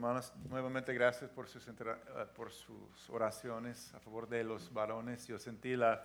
[0.00, 1.72] hermanos, nuevamente gracias por sus, eh,
[2.34, 5.26] por sus oraciones a favor de los varones.
[5.26, 6.02] Yo sentí la-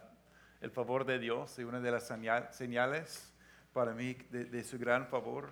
[0.60, 3.32] el favor de Dios y una de las señal- señales
[3.72, 5.50] para mí de, de su gran favor,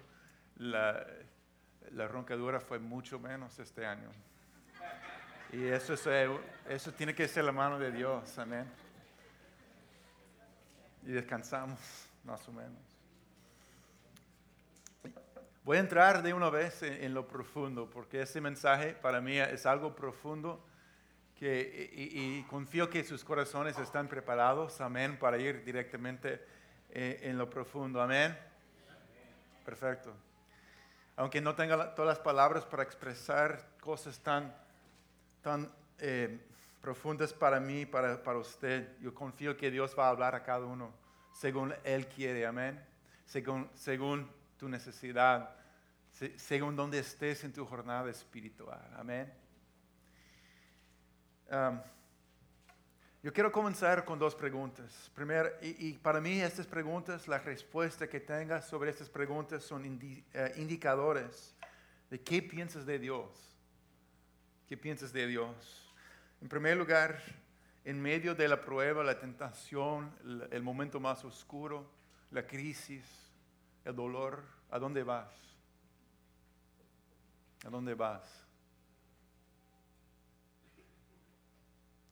[0.57, 1.05] la,
[1.91, 4.09] la roncadura fue mucho menos este año.
[5.53, 6.29] Y eso, es, eh,
[6.67, 8.65] eso tiene que ser la mano de Dios, amén.
[11.03, 11.79] Y descansamos,
[12.25, 12.92] más o menos.
[15.63, 19.65] Voy a entrar de una vez en, lo profundo, porque ese mensaje para mí es
[19.65, 20.61] algo profundo
[21.35, 26.45] que, y, confío que sus corazones están preparados, amén, para ir directamente
[26.89, 28.37] eh, en lo profundo, amén.
[29.63, 30.13] Perfecto.
[31.15, 34.53] Aunque no tenga todas las palabras para expresar cosas tan,
[35.41, 36.39] tan eh,
[36.81, 40.65] profundas para mí, para, para usted, yo confío que Dios va a hablar a cada
[40.65, 40.91] uno
[41.33, 42.79] según Él quiere, amén.
[43.25, 45.49] Según, según tu necesidad,
[46.37, 49.31] según donde estés en tu jornada espiritual, amén.
[53.23, 55.09] Yo quiero comenzar con dos preguntas.
[55.15, 60.53] Primero, y, para mí estas preguntas, la respuesta que tengas sobre estas preguntas son eh,
[60.57, 61.55] indicadores
[62.09, 63.55] de qué piensas de Dios.
[64.67, 65.93] ¿Qué piensas de Dios?
[66.41, 67.17] En primer lugar,
[67.85, 71.89] en medio de la prueba, la tentación, el, el momento más oscuro,
[72.31, 73.05] la crisis,
[73.85, 75.52] el dolor, ¿a dónde vas?
[77.63, 78.43] ¿A dónde vas?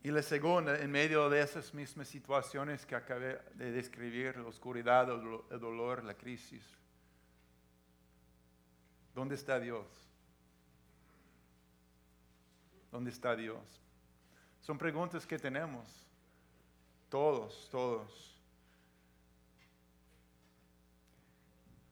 [0.03, 5.09] Y la segunda, en medio de esas mismas situaciones que acabé de describir, la oscuridad,
[5.11, 6.63] el do- el dolor, la crisis,
[9.13, 9.85] ¿dónde está Dios?
[12.91, 13.79] ¿Dónde está Dios?
[14.61, 15.87] Son preguntas que tenemos,
[17.09, 18.39] todos, todos.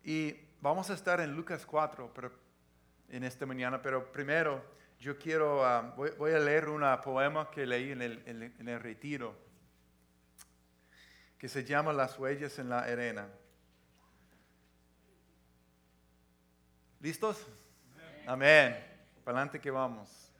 [0.03, 2.31] Y vamos a estar en Lucas 4 pero,
[3.09, 4.63] en esta mañana, pero primero
[4.99, 9.35] yo quiero, ah, voy, a leer un poema que leí en el, retiro,
[11.37, 13.29] que se llama Las huellas en la arena.
[16.99, 17.47] ¿Listos?
[18.27, 18.77] Amén.
[19.23, 20.33] Para adelante que vamos.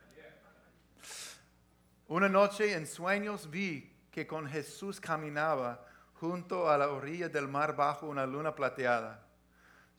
[2.07, 7.77] Una noche en sueños vi que con Jesús caminaba junto a la orilla del mar
[7.77, 9.28] bajo una luna plateada.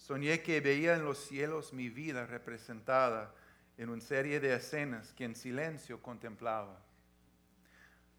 [0.00, 3.34] Soñé que veía en los cielos mi vida representada
[3.76, 6.80] en una serie de escenas que en silencio contemplaba.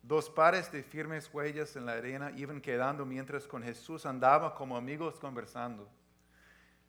[0.03, 4.77] Dos pares de firmes huellas en la arena iban quedando mientras con Jesús andaba como
[4.77, 5.89] amigos conversando.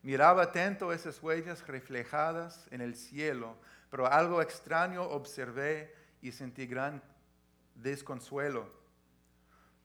[0.03, 3.57] Miraba atento esas huellas reflejadas en el cielo,
[3.91, 7.03] pero algo extraño observé y sentí gran
[7.75, 8.82] desconsuelo.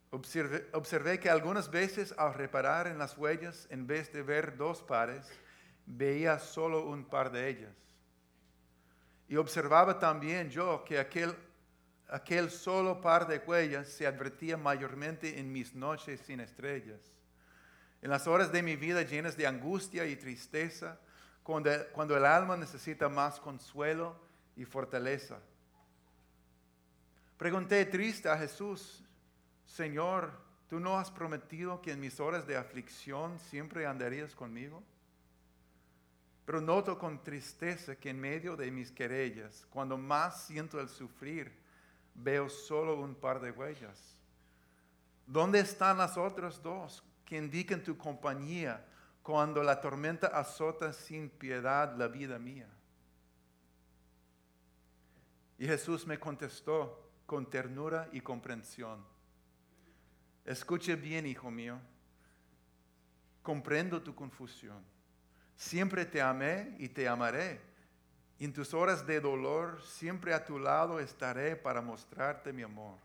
[0.09, 5.29] Observé, que algunas veces al reparar en las huellas, en vez de ver dos pares,
[5.85, 7.75] veía solo un par de ellas.
[9.27, 11.35] Y observaba también yo que aquel,
[12.07, 17.01] aquel solo par de huellas se advertía mayormente en mis noches sin estrellas.
[18.01, 20.97] En las horas de mi vida llenas de angustia y tristeza,
[21.43, 24.17] cuando, cuando el alma necesita más consuelo
[24.55, 25.39] y fortaleza.
[27.37, 29.03] Pregunté triste a Jesús,
[29.67, 30.31] Señor,
[30.69, 34.81] ¿tú no has prometido que en mis horas de aflicción siempre andarías conmigo?
[36.45, 41.51] Pero noto con tristeza que en medio de mis querellas, cuando más siento el sufrir,
[42.15, 44.15] veo solo un par de huellas.
[45.25, 48.85] ¿Dónde están las otras dos que indican tu compañía
[49.21, 52.69] cuando la tormenta azota sin piedad la vida mía?
[55.57, 59.16] Y Jesús me contestó con ternura y comprensión.
[60.47, 61.77] Escuche bien, hijo mío.
[63.43, 64.81] Comprendo tu confusión.
[65.57, 67.61] Siempre te amé y te amaré.
[68.39, 72.97] En tus horas de dolor siempre a tu lado estaré para mostrarte mi amor.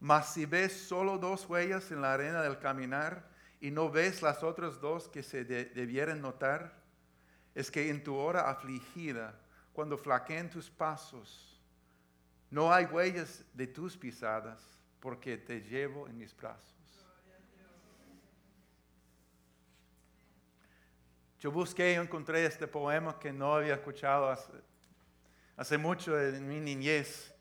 [0.00, 3.26] Mas si ves solo dos huellas en la arena del caminar
[3.60, 6.82] y no ves las otras dos que se de- debieran notar,
[7.54, 9.40] es que en tu hora afligida,
[9.72, 11.53] cuando flaqueen tus pasos,
[12.54, 14.60] no hay huellas de tus pisadas,
[15.00, 16.72] porque te llevo en mis brazos.
[21.40, 24.30] Yo busqué y encontré este poema que no había escuchado
[25.56, 27.34] hace, mucho en mi niñez.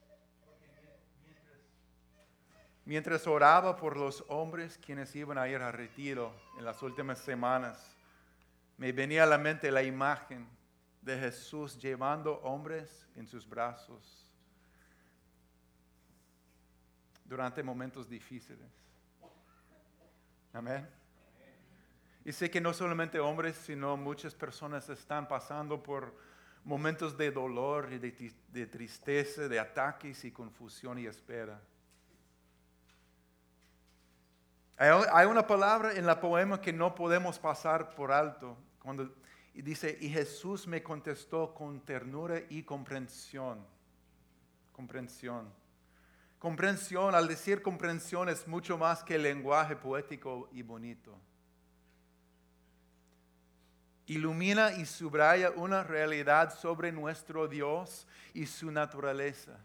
[2.83, 7.95] Mientras oraba por los hombres quienes iban a ir a retiro en las últimas semanas,
[8.77, 10.50] me venía a la mente la imagen
[11.04, 14.22] de Jesús llevando hombres en sus brazos
[17.25, 18.69] durante momentos difíciles.
[20.53, 20.87] Amén.
[22.25, 26.15] Y sé que no solamente hombres, sino muchas personas están pasando por
[26.63, 31.59] momentos de dolor y de, de tristeza, de ataques y confusión y espera.
[34.77, 38.57] Hay una palabra en la poema que no podemos pasar por alto.
[38.79, 39.13] Cuando
[39.53, 43.65] dice, y Jesús me contestó con ternura y comprensión.
[44.71, 45.62] Comprensión.
[46.43, 51.17] Comprensión, al decir comprensión es mucho más que lenguaje poético y bonito.
[54.07, 59.57] Ilumina y subraya una realidad sobre nuestro Dios y su naturaleza.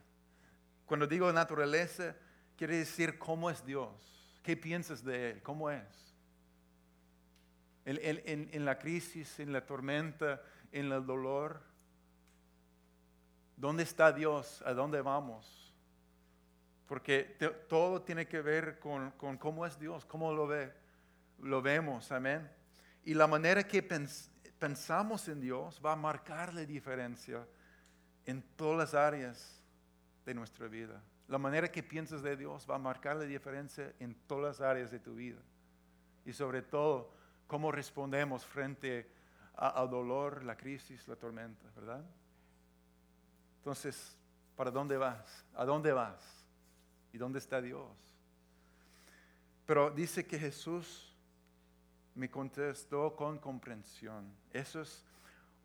[0.86, 2.14] Cuando digo naturaleza,
[2.56, 3.90] quiere decir cómo es Dios
[4.44, 5.42] ¿Qué piensas de Él?
[5.42, 6.14] ¿Cómo es?
[7.86, 10.40] En, la crisis, en la tormenta,
[10.70, 11.60] en el dolor.
[13.56, 14.62] ¿Dónde está Dios?
[14.64, 15.67] ¿A dónde vamos?
[16.88, 17.36] Porque
[17.68, 20.72] todo tiene que ver con, cómo es Dios, cómo lo ve.
[21.40, 22.50] Lo vemos, amén.
[23.04, 23.82] Y la manera que
[24.58, 27.46] pensamos en Dios va a marcar la diferencia
[28.24, 29.62] en todas las áreas
[30.24, 31.02] de nuestra vida.
[31.28, 34.90] La manera que piensas de Dios va a marcar la diferencia en todas las áreas
[34.90, 35.40] de tu vida.
[36.24, 37.12] Y sobre todo,
[37.46, 39.10] cómo respondemos frente
[39.56, 42.02] al dolor, la crisis, la tormenta, ¿verdad?
[43.58, 44.16] Entonces,
[44.56, 45.44] ¿para dónde vas?
[45.54, 46.37] ¿A dónde vas?
[47.12, 47.88] ¿Y dónde está Dios?
[49.66, 51.14] Pero dice que Jesús
[52.14, 54.32] me contestó con comprensión.
[54.52, 55.04] Eso es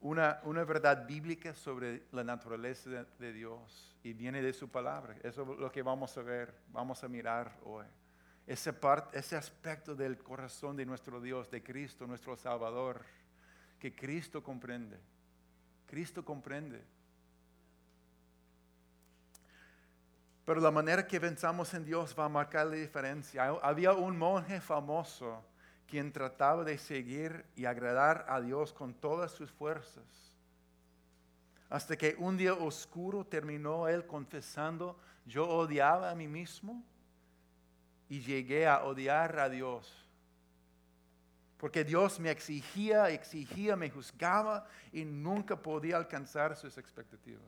[0.02, 5.16] una, verdad bíblica sobre la naturaleza de, Dios y viene de su palabra.
[5.24, 7.86] Eso es lo que vamos a ver, vamos a mirar hoy.
[8.46, 8.74] Ese,
[9.14, 13.06] ese aspecto del corazón de nuestro Dios, de Cristo, nuestro Salvador,
[13.80, 15.00] que Cristo comprende.
[15.88, 16.84] Cristo comprende.
[20.46, 23.46] Pero la manera que pensamos en Dios va a marcar la diferencia.
[23.62, 25.42] Había un monje famoso
[25.88, 30.04] quien trataba de seguir y agradar a Dios con todas sus fuerzas.
[31.70, 36.84] Hasta que un día oscuro terminó él confesando, yo odiaba a mí mismo
[38.10, 40.06] y llegué a odiar a Dios.
[41.58, 47.42] Porque Dios me exigía, exigía, me juzgaba y nunca podía alcanzar sus expectativas.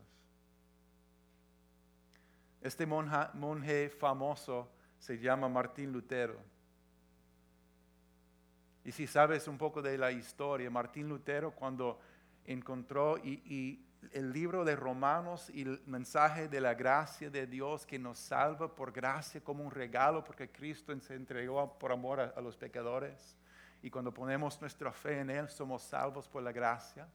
[2.66, 4.68] Este monje famoso
[4.98, 6.42] se llama Martín Lutero.
[8.84, 12.00] Y si sabes un poco de la historia, Martín Lutero cuando
[12.44, 18.18] encontró el libro de Romanos y el mensaje de la gracia de Dios que nos
[18.18, 23.38] salva por gracia como un regalo porque Cristo se entregó por amor a los pecadores.
[23.84, 27.08] Y cuando ponemos nuestra fe en Él, somos salvos por la gracia.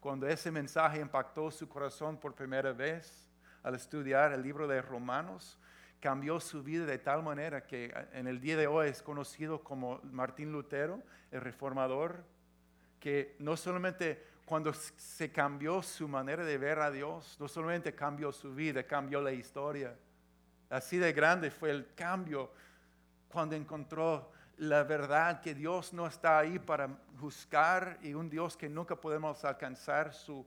[0.00, 3.25] Cuando ese mensaje impactó su corazón por primera vez
[3.66, 5.58] al estudiar el libro de Romanos,
[5.98, 9.98] cambió su vida de tal manera que en el día de hoy es conocido como
[10.04, 11.02] Martín Lutero,
[11.32, 12.22] el reformador,
[13.00, 18.30] que no solamente cuando se cambió su manera de ver a Dios, no solamente cambió
[18.30, 19.96] su vida, cambió la historia.
[20.70, 22.52] Así de grande fue el cambio
[23.28, 28.68] cuando encontró la verdad que Dios no está ahí para juzgar y un Dios que
[28.68, 30.46] nunca podemos alcanzar su,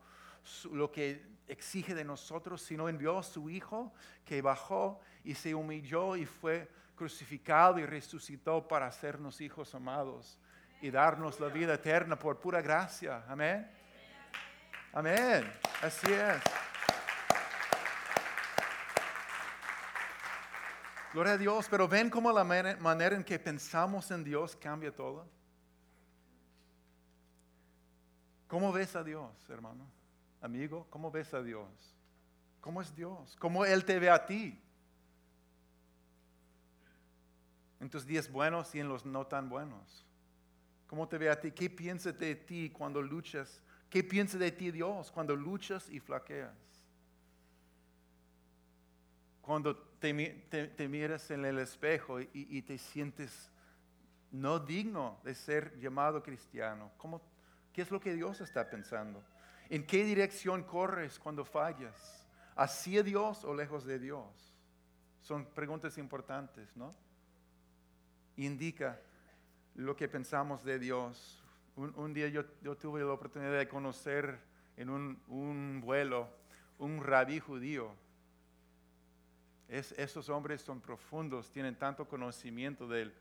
[0.71, 3.94] lo que exige de nosotros, sino envió su Hijo
[4.25, 10.38] que bajó y se humilló y fue crucificado y resucitó para hacernos hijos amados
[10.81, 13.24] y darnos la vida eterna por pura gracia.
[13.27, 13.69] Amén.
[14.94, 15.51] Amén.
[15.81, 16.42] Así es.
[21.14, 25.28] Gloria a Dios, pero ven cómo la manera en que pensamos en Dios cambia todo.
[28.47, 29.98] ¿Cómo ves a Dios, hermano?
[30.42, 31.68] Amigo, ¿cómo ves a Dios?
[32.62, 33.36] ¿Cómo es Dios?
[33.40, 34.58] ¿Cómo Él te ve a ti?
[37.80, 40.06] En tus días buenos y en los no tan buenos.
[40.88, 41.52] ¿Cómo te ve a ti?
[41.52, 43.62] ¿Qué piensa de ti cuando luchas?
[43.90, 46.56] ¿Qué piensa de ti Dios cuando luchas y flaqueas?
[49.42, 53.50] Cuando te, miras en el espejo y, te sientes
[54.31, 56.92] no digno de ser llamado cristiano.
[56.98, 57.22] ¿Cómo,
[57.74, 59.24] ¿Qué es lo que Dios está pensando?
[59.69, 62.28] ¿En qué dirección corres cuando fallas?
[62.56, 64.26] ¿Hacia Dios o lejos de Dios?
[65.21, 66.95] Son preguntas importantes, ¿no?
[68.38, 68.99] Indica
[69.76, 71.44] lo que pensamos de Dios.
[71.76, 72.45] Un, día yo,
[72.78, 74.40] tuve la oportunidad de conocer
[74.76, 76.28] en un, vuelo
[76.80, 77.95] un rabí judío.
[79.68, 83.14] Es, esos hombres son profundos, tienen tanto conocimiento del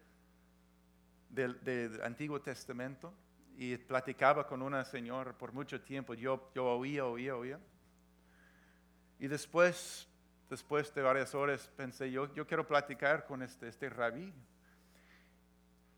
[2.02, 3.12] Antiguo Testamento
[3.60, 6.14] y platicaba con una señora por mucho tiempo.
[6.14, 7.58] Yo, yo oía, oía, oía.
[9.18, 10.06] Y después,
[10.48, 14.32] después de varias horas, pensé, yo, yo quiero platicar con este, este rabí.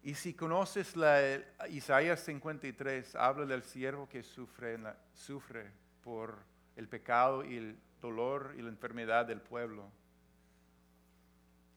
[0.03, 1.21] Y si conoces la,
[1.69, 4.79] Isaías 53, habla del siervo que sufre,
[5.13, 5.71] sufre
[6.03, 6.39] por
[6.77, 9.93] el pecado y el dolor y la enfermedad del pueblo.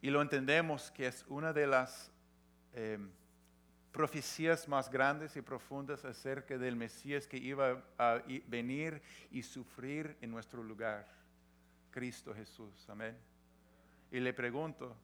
[0.02, 2.10] Y lo entendemos que es una de las
[2.72, 3.00] eh,
[3.94, 10.32] profecías más grandes y profundas acerca del Mesías que iba a venir y sufrir en
[10.32, 11.08] nuestro lugar,
[11.92, 12.90] Cristo Jesús.
[12.90, 13.16] Amén.
[14.12, 14.96] Y le pregunto,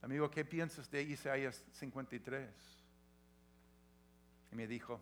[0.00, 2.50] amigo, ¿qué piensas de Isaías 53?
[4.50, 4.98] Y me dijo,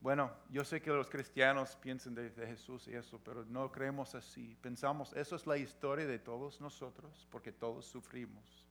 [0.00, 4.56] bueno, yo sé que los cristianos piensan de, Jesús y eso, pero no creemos así.
[4.62, 8.63] Pensamos, eso es la historia de todos nosotros, porque todos sufrimos.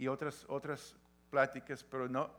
[0.00, 0.96] Y otras, otras
[1.28, 2.30] pláticas, pero no,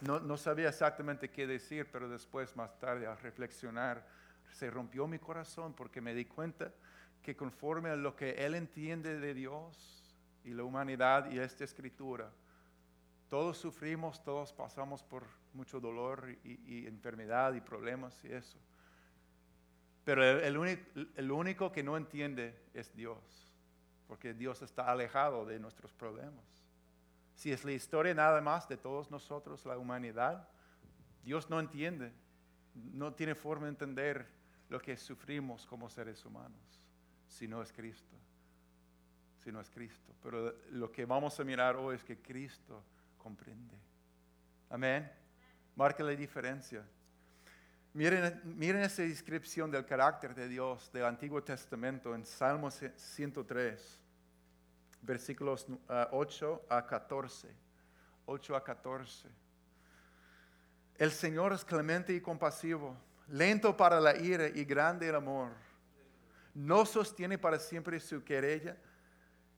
[0.00, 4.04] no, no sabía exactamente qué decir, pero después, más tarde, al reflexionar,
[4.50, 6.74] se rompió mi corazón porque me di cuenta
[7.22, 10.12] que conforme a lo que Él entiende de Dios
[10.42, 12.32] y la humanidad y esta escritura,
[13.28, 18.58] todos sufrimos, todos pasamos por mucho dolor y, enfermedad y problemas y eso.
[20.02, 20.82] Pero el, único,
[21.14, 23.54] el único que no entiende es Dios,
[24.08, 26.57] porque Dios está alejado de nuestros problemas.
[27.38, 30.48] Si es la historia nada más de todos nosotros, la humanidad,
[31.22, 32.12] Dios no entiende,
[32.74, 34.26] no tiene forma de entender
[34.68, 36.82] lo que sufrimos como seres humanos
[37.28, 38.16] si no es Cristo.
[39.44, 40.12] Si no es Cristo.
[40.20, 42.82] Pero lo que vamos a mirar hoy es que Cristo
[43.16, 43.76] comprende.
[44.70, 45.08] Amén.
[45.76, 46.84] Marca la diferencia.
[47.92, 54.00] Miren, miren esa descripción del carácter de Dios del Antiguo Testamento en Salmo 103,
[55.02, 55.66] versículos
[56.10, 57.48] 8 ah, a 14.
[58.26, 59.28] 8 a 14.
[60.96, 62.96] El Señor es clemente y compasivo,
[63.28, 65.68] lento para la ira y grande el amor
[66.58, 68.76] no sostiene para siempre su querella,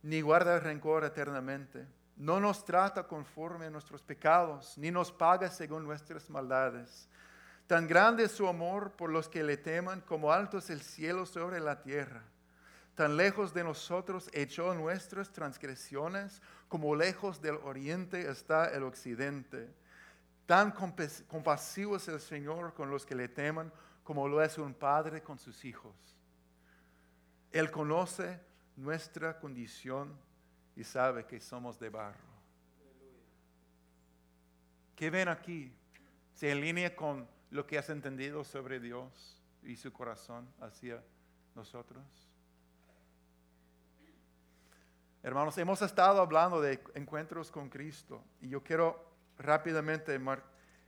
[0.02, 1.86] ni guarda rencor eternamente.
[2.16, 7.08] No nos trata conforme a nuestros pecados, ni nos paga según nuestras maldades.
[7.66, 11.24] Tan grande es su amor por los que le teman, como alto es el cielo
[11.24, 12.22] sobre la tierra.
[13.00, 19.72] Tan lejos de nosotros echó nuestras transgresiones, como lejos del oriente está el occidente.
[20.44, 23.72] Tan compasivo es el Señor con los que le teman,
[24.04, 25.94] como lo es un padre con sus hijos.
[27.50, 28.38] Él conoce
[28.76, 30.14] nuestra condición
[30.76, 32.18] y sabe que somos de barro.
[34.94, 35.72] ¿Qué ven aquí?
[36.34, 41.02] ¿Se alinea con lo que has entendido sobre Dios y su corazón hacia
[41.54, 42.29] nosotros?
[45.22, 49.04] Hermanos, hemos estado hablando de encuentros con Cristo y yo quiero
[49.36, 50.18] rápidamente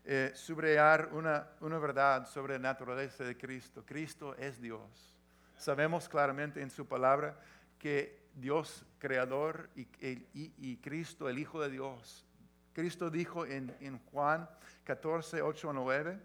[0.07, 3.85] eh, subrayar una, una verdad sobre la naturaleza de Cristo.
[3.85, 5.15] Cristo es Dios.
[5.59, 7.39] Sabemos claramente en su palabra
[7.79, 12.25] que Dios creador y, Cristo, el Hijo de Dios.
[12.73, 14.49] Cristo dijo en, Juan
[14.85, 16.21] 14, 8 a 9,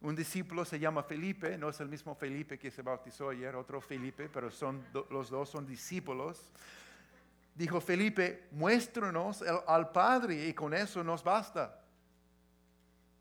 [0.00, 3.82] un discípulo se llama Felipe, no es el mismo Felipe que se bautizó ayer, otro
[3.82, 6.50] Felipe, pero son, los dos son discípulos.
[7.54, 11.80] Dijo Felipe, muéstranos al Padre y con eso nos basta.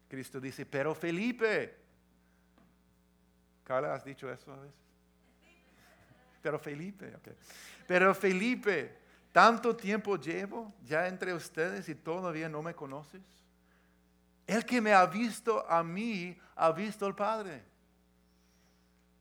[0.07, 1.77] Cristo dice, pero Felipe,
[3.63, 4.79] Carla, ¿has dicho eso a veces?
[6.41, 7.29] Pero Felipe, ok.
[7.87, 8.97] Pero Felipe,
[9.31, 13.21] tanto tiempo llevo ya entre ustedes y todavía no me conoces.
[14.45, 17.63] El que me ha visto a mí, ha visto al Padre.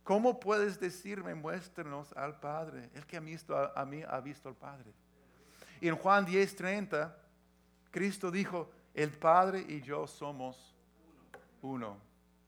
[0.02, 2.90] ¿Cómo puedes decirme, muéstranos al Padre?
[2.92, 4.92] El que ha visto a, mí, ha visto al Padre.
[5.82, 7.12] Y en Juan 10:30,
[7.90, 10.76] Cristo dijo, el Padre y yo somos
[11.60, 11.98] uno.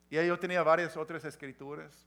[0.08, 2.06] Y yo tenía varias otras escrituras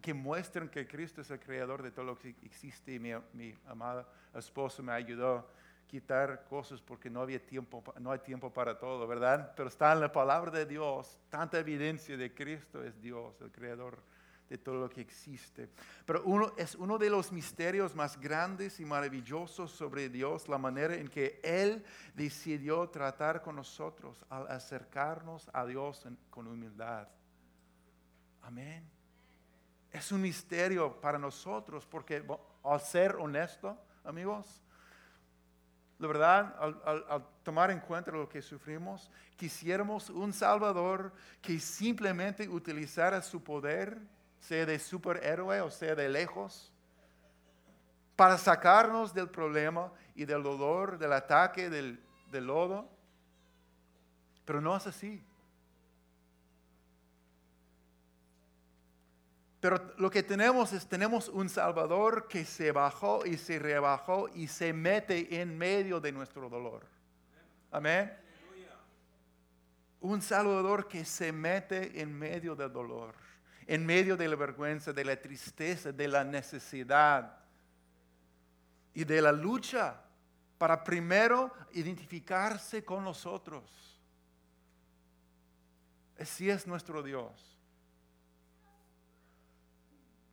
[0.00, 2.94] que muestran que Cristo es el creador de todo lo que existe.
[2.94, 5.46] Y mi, mi amada esposa me ayudó a
[5.86, 9.52] quitar cosas porque no había tiempo, no hay tiempo para todo, ¿verdad?
[9.54, 14.02] Pero está en la palabra de Dios, tanta evidencia de Cristo es Dios, el creador
[14.48, 15.68] de todo lo que existe.
[16.06, 20.94] Pero uno, es uno de los misterios más grandes y maravillosos sobre Dios, la manera
[20.94, 27.08] en que Él decidió tratar con nosotros al acercarnos a Dios con humildad.
[28.42, 28.98] Amén
[29.90, 32.24] es un misterio para nosotros porque
[32.62, 34.62] al ser honesto, amigos,
[35.98, 43.20] la verdad, al, tomar en cuenta lo que sufrimos, quisiéramos un Salvador que simplemente utilizara
[43.22, 43.98] su poder,
[44.40, 46.72] sea de superhéroe o sea de lejos,
[48.16, 52.02] para sacarnos del problema y del dolor, del ataque, del,
[52.32, 52.90] del lodo.
[54.44, 55.24] Pero no es así.
[59.60, 64.46] Pero lo que tenemos es, tenemos un Salvador que se bajó y se rebajó y
[64.46, 66.86] se mete en medio de nuestro dolor.
[67.70, 68.16] Amén.
[70.00, 73.14] Un Salvador que se mete en medio del dolor,
[73.68, 77.38] en medio de la vergüenza, de la tristeza, de la necesidad
[78.94, 80.00] y de la lucha
[80.56, 84.00] para primero identificarse con nosotros.
[86.18, 87.58] Así es nuestro Dios.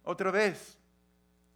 [0.01, 0.77] Otra vez,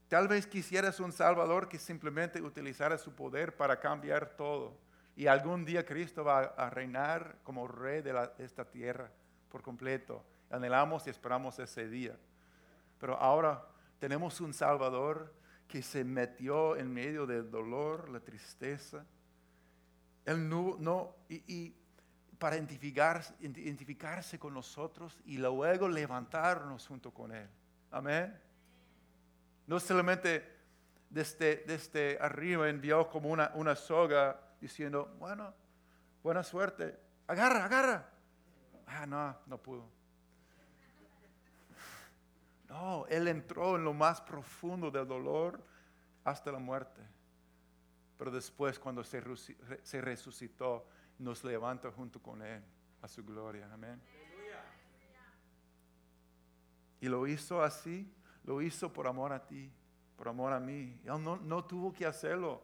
[0.09, 4.77] tal vez quisieras un Salvador que simplemente utilizara su poder para cambiar todo.
[5.15, 9.09] Y algún día Cristo va a reinar como rey de, esta tierra
[9.49, 10.25] por completo.
[10.49, 12.17] Anhelamos y esperamos ese día.
[12.99, 13.65] Pero ahora
[13.99, 15.33] tenemos un Salvador
[15.67, 19.05] que se metió en medio del dolor, la tristeza.
[20.25, 21.75] Él no, no y,
[22.39, 27.47] para identificarse con nosotros y luego levantarnos junto con Él.
[27.91, 28.39] Amén.
[29.67, 30.57] No solamente
[31.09, 35.53] desde, desde arriba envió como una, una soga diciendo, bueno,
[36.23, 38.09] buena suerte, agarra, agarra.
[38.87, 39.98] Ah, no, no pudo.
[42.69, 45.59] No, Él entró en lo más profundo del dolor
[46.23, 47.01] hasta la muerte.
[48.17, 49.19] Pero después, cuando se,
[50.01, 50.85] resucitó,
[51.17, 52.63] nos levanta junto con Él
[53.01, 53.67] a su gloria.
[53.73, 53.99] Amén.
[57.01, 59.71] Y lo hizo así, lo hizo por amor a ti,
[60.15, 61.01] por amor a mí.
[61.05, 62.61] Él no, no tuvo que hacerlo.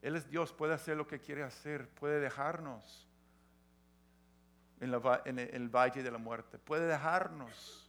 [0.00, 3.08] Él es Dios, puede hacer lo que quiere hacer, puede dejarnos
[4.80, 7.81] en el valle de la muerte, puede dejarnos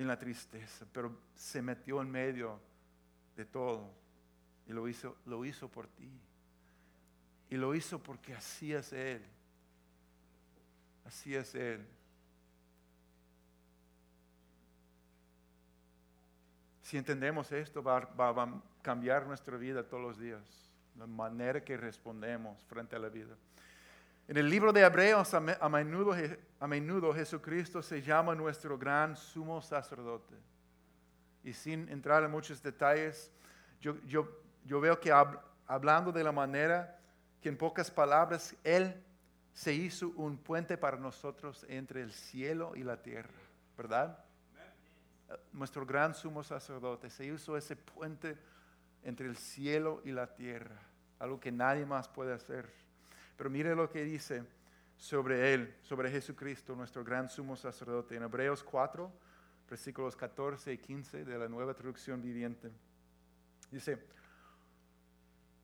[0.00, 2.58] en la tristeza, pero se metió en medio
[3.36, 3.92] de todo
[4.66, 6.10] y lo hizo, lo hizo por ti.
[7.50, 9.22] Y lo hizo porque así es Él.
[11.04, 11.86] Así es Él.
[16.82, 20.40] Si entendemos esto, va, a cambiar nuestra vida todos los días,
[20.96, 23.36] la manera que respondemos frente a la vida.
[24.28, 26.14] En el libro de Hebreos, a menudo,
[26.60, 30.34] a menudo Jesucristo se llama nuestro gran sumo sacerdote.
[31.42, 33.32] Y sin entrar en muchos detalles,
[33.80, 34.28] yo, yo,
[34.66, 35.10] yo veo que
[35.66, 37.00] hablando de la manera
[37.40, 38.94] que en pocas palabras Él
[39.54, 43.32] se hizo un puente para nosotros entre el cielo y la tierra,
[43.76, 44.22] ¿verdad?
[45.52, 48.36] nuestro gran sumo sacerdote, se hizo ese puente
[49.02, 50.76] entre el cielo y la tierra,
[51.18, 52.70] algo que nadie más puede hacer.
[53.36, 54.44] Pero mire lo que dice
[55.00, 59.10] sobre él, sobre Jesucristo, nuestro gran sumo sacerdote, en Hebreos 4,
[59.68, 62.70] versículos 14 y 15 de la nueva traducción viviente.
[63.70, 63.98] Dice,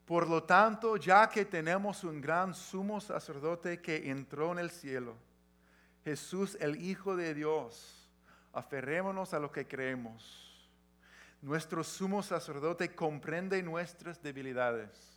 [0.07, 5.15] por lo tanto, ya que tenemos un gran sumo sacerdote que entró en el cielo,
[6.03, 8.11] Jesús el Hijo de Dios,
[8.55, 10.67] aferrémonos a lo que creemos.
[11.43, 15.16] Nuestro sumo sacerdote comprende nuestras debilidades,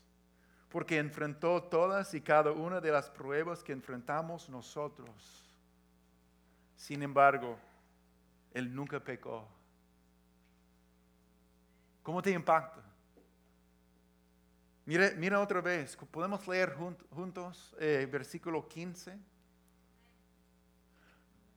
[0.70, 5.10] porque enfrentó todas y cada una de las pruebas que enfrentamos nosotros.
[6.76, 7.58] Sin embargo,
[8.54, 9.48] Él nunca pecó.
[12.04, 12.82] ¿Cómo te impacta?
[14.86, 16.76] Mira, mira otra vez, podemos leer
[17.12, 19.20] juntos eh, versículo 15.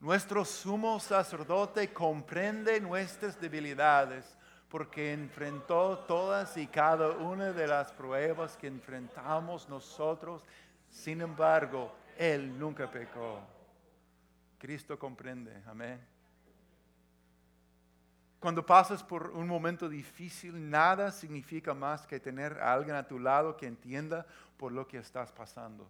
[0.01, 4.37] Nuestro sumo sacerdote comprende nuestras debilidades
[4.73, 10.43] porque enfrentó todas y cada una de las pruebas que enfrentamos nosotros.
[10.89, 13.39] Sin embargo, Él nunca pecó.
[14.59, 16.01] Cristo comprende, amén.
[18.41, 23.19] Cuando pasas por un momento difícil, nada significa más que tener a alguien a tu
[23.19, 24.25] lado que entienda
[24.57, 25.87] por lo que estás pasando.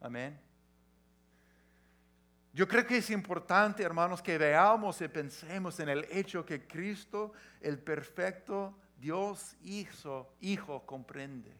[0.00, 0.47] Amén.
[2.52, 7.32] Yo creo que es importante, hermanos, que veamos y pensemos en el hecho que Cristo,
[7.60, 11.54] el perfecto Dios hizo, Hijo, comprende.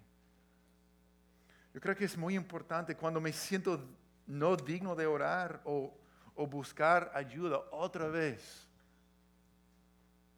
[1.74, 3.86] Yo creo que es muy importante cuando me siento
[4.26, 5.96] no digno de orar o,
[6.34, 8.66] o buscar ayuda otra vez.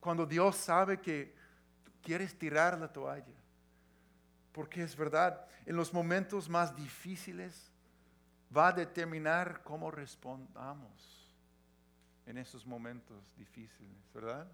[0.01, 1.35] Cuando Dios sabe que
[2.03, 3.37] quieres tirar la toalla.
[4.53, 7.70] Porque es verdad, en los momentos más difíciles,
[8.57, 11.29] va a determinar cómo respondamos
[12.27, 14.47] en esos momentos difíciles, ¿verdad?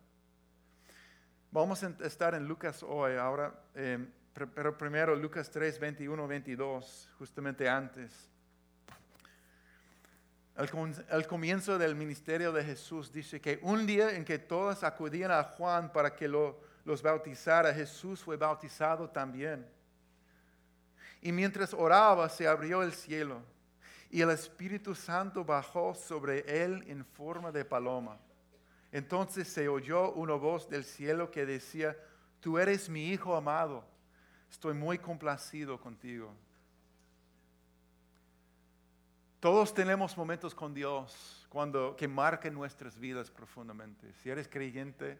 [1.50, 4.11] Vamos a estar en Lucas hoy, ahora, em,
[4.54, 8.28] pero primero Lucas 3, 21, 22, justamente antes.
[10.56, 15.42] Al, comienzo del ministerio de Jesús dice que un día en que todos acudían a
[15.42, 19.66] Juan para que los bautizara, Jesús fue bautizado también.
[21.20, 23.42] Y mientras oraba se abrió el cielo
[24.11, 28.19] y el Espíritu Santo bajó sobre él en forma de paloma.
[28.92, 31.97] Entonces se oyó una voz del cielo que decía,
[32.40, 33.85] tú eres mi Hijo amado,
[34.51, 36.33] estoy muy complacido contigo.
[39.40, 44.12] Todos tenemos momentos con Dios cuando, que marquen nuestras vidas profundamente.
[44.14, 45.19] Si eres creyente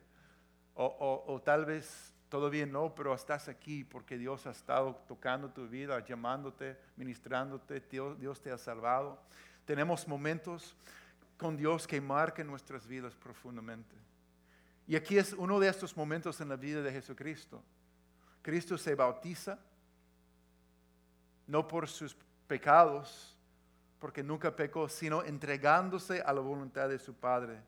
[0.75, 5.69] o, o tal vez todavía no, pero estás aquí porque Dios ha estado tocando tu
[5.69, 9.19] vida, llamándote, ministrándote, Dios, Dios te ha salvado.
[9.65, 10.77] Tenemos momentos
[11.37, 13.95] con Dios que marquen nuestras vidas profundamente.
[14.87, 17.63] Y aquí es uno de estos momentos en la vida de Jesucristo.
[18.43, 19.59] Cristo se bautiza,
[21.47, 23.37] no por sus pecados,
[23.99, 27.61] porque nunca pecó, sino entregándose a la voluntad de su Padre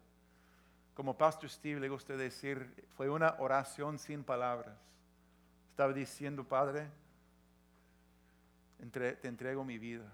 [0.99, 4.77] como Pastor Steve le gusta decir, fue una oración sin palabras.
[5.71, 6.91] Estaba diciendo, Padre,
[8.91, 10.13] te entrego mi vida.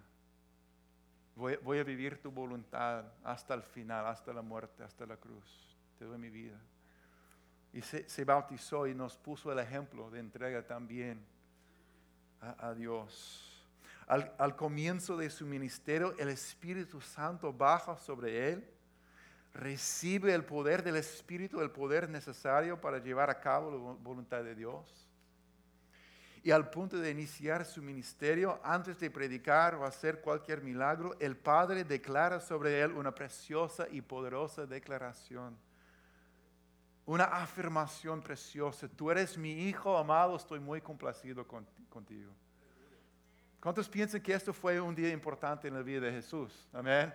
[1.36, 5.74] Voy, a vivir tu voluntad hasta el final, hasta la muerte, hasta la cruz.
[5.98, 6.60] Te doy mi vida.
[7.72, 11.24] Y se, bautizó y nos puso el ejemplo de entrega también
[12.42, 13.66] a, Dios.
[14.06, 18.73] Al, al comienzo de su ministerio, el Espíritu Santo baja sobre él
[19.54, 24.54] recibe el poder del Espíritu, el poder necesario para llevar a cabo la voluntad de
[24.54, 25.08] Dios.
[26.42, 31.36] Y al punto de iniciar su ministerio, antes de predicar o hacer cualquier milagro, el
[31.36, 35.56] Padre declara sobre él una preciosa y poderosa declaración.
[37.06, 38.88] Una afirmación preciosa.
[38.88, 42.32] Tú eres mi hijo amado, estoy muy complacido contigo.
[43.60, 46.68] ¿Cuántos piensan que esto fue un día importante en la vida de Jesús?
[46.72, 47.14] Amén.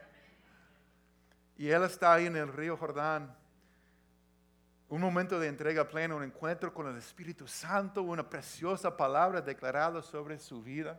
[1.60, 3.36] Y él está ahí en el río Jordán.
[4.88, 10.02] Un momento de entrega plena, un encuentro con el Espíritu Santo, una preciosa palabra declarada
[10.02, 10.98] sobre su vida.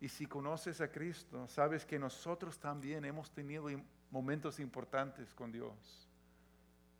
[0.00, 3.66] Y si conoces a Cristo, sabes que nosotros también hemos tenido
[4.10, 6.08] momentos importantes con Dios.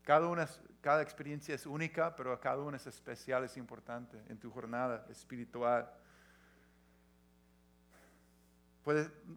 [0.03, 0.47] Cada, una,
[0.83, 5.91] cada experiencia es única, pero cada una es especial, es importante en tu jornada espiritual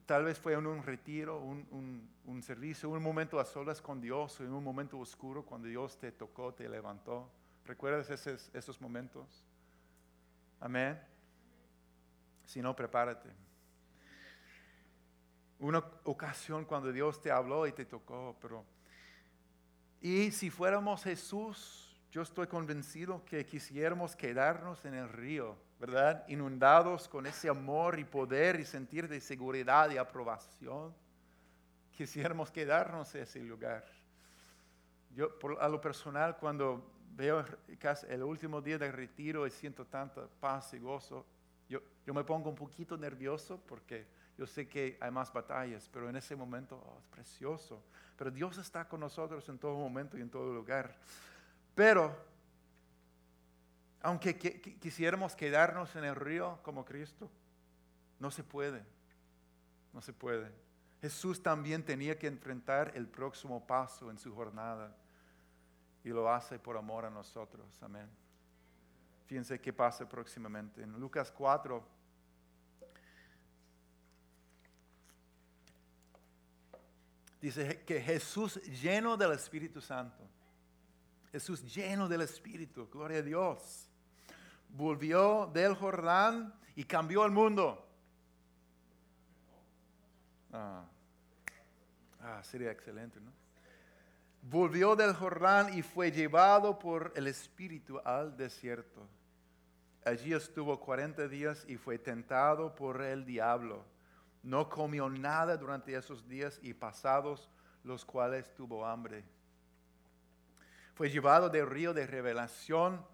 [0.06, 4.64] tal vez fue un retiro, un, servicio, un momento a solas con Dios, en un
[4.64, 7.30] momento oscuro cuando Dios te tocó, te levantó.
[7.66, 9.46] ¿Recuerdas esos, esos momentos?
[10.60, 11.00] Amén.
[12.46, 13.30] Si no, prepárate.
[15.60, 18.66] Una ocasión cuando Dios te habló y te tocó, pero...
[20.02, 26.24] Y si fuéramos Jesús, yo estoy convencido que quisiéramos quedarnos en el río ¿verdad?
[26.28, 30.94] Inundados con ese amor y poder y sentir de seguridad y aprobación.
[31.92, 33.84] Quisiéramos quedarnos en ese lugar.
[35.16, 37.44] Yo, a lo personal, cuando veo
[38.08, 41.26] el último día de retiro y siento tanta paz y gozo,
[41.68, 44.06] yo, yo me pongo un poquito nervioso porque
[44.38, 47.84] yo sé que hay más batallas, pero en ese momento oh, es precioso.
[48.18, 50.96] Pero Dios está con nosotros en todo momento y en todo lugar.
[51.74, 52.16] Pero
[54.04, 54.38] aunque
[54.80, 57.30] quisiéramos quedarnos en el río como Cristo,
[58.20, 58.84] no se puede.
[59.94, 60.52] No se puede.
[61.02, 64.96] Jesús también tenía que enfrentar el próximo paso en su jornada
[66.04, 67.66] y lo hace por amor a nosotros.
[67.82, 68.10] Amén.
[69.28, 70.82] Fíjense qué pasa próximamente.
[70.82, 71.84] En Lucas 4,
[77.40, 80.24] dice que Jesús lleno del Espíritu Santo.
[81.32, 83.91] Jesús lleno del Espíritu, gloria a Dios
[84.74, 87.88] volvió del Jordán y cambió el mundo.
[90.52, 90.84] Ah,
[92.22, 93.32] ah, sería excelente, ¿no?
[94.42, 99.08] Volvió del Jordán y fue llevado por el Espíritu al desierto.
[100.04, 103.86] Allí estuvo 40 días y fue tentado por el diablo.
[104.42, 107.50] No comió nada durante esos días y pasados
[107.84, 109.24] los cuales tuvo hambre.
[110.96, 113.06] Fue llevado del río de revelación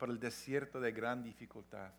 [0.00, 1.90] por el desierto de gran dificultad.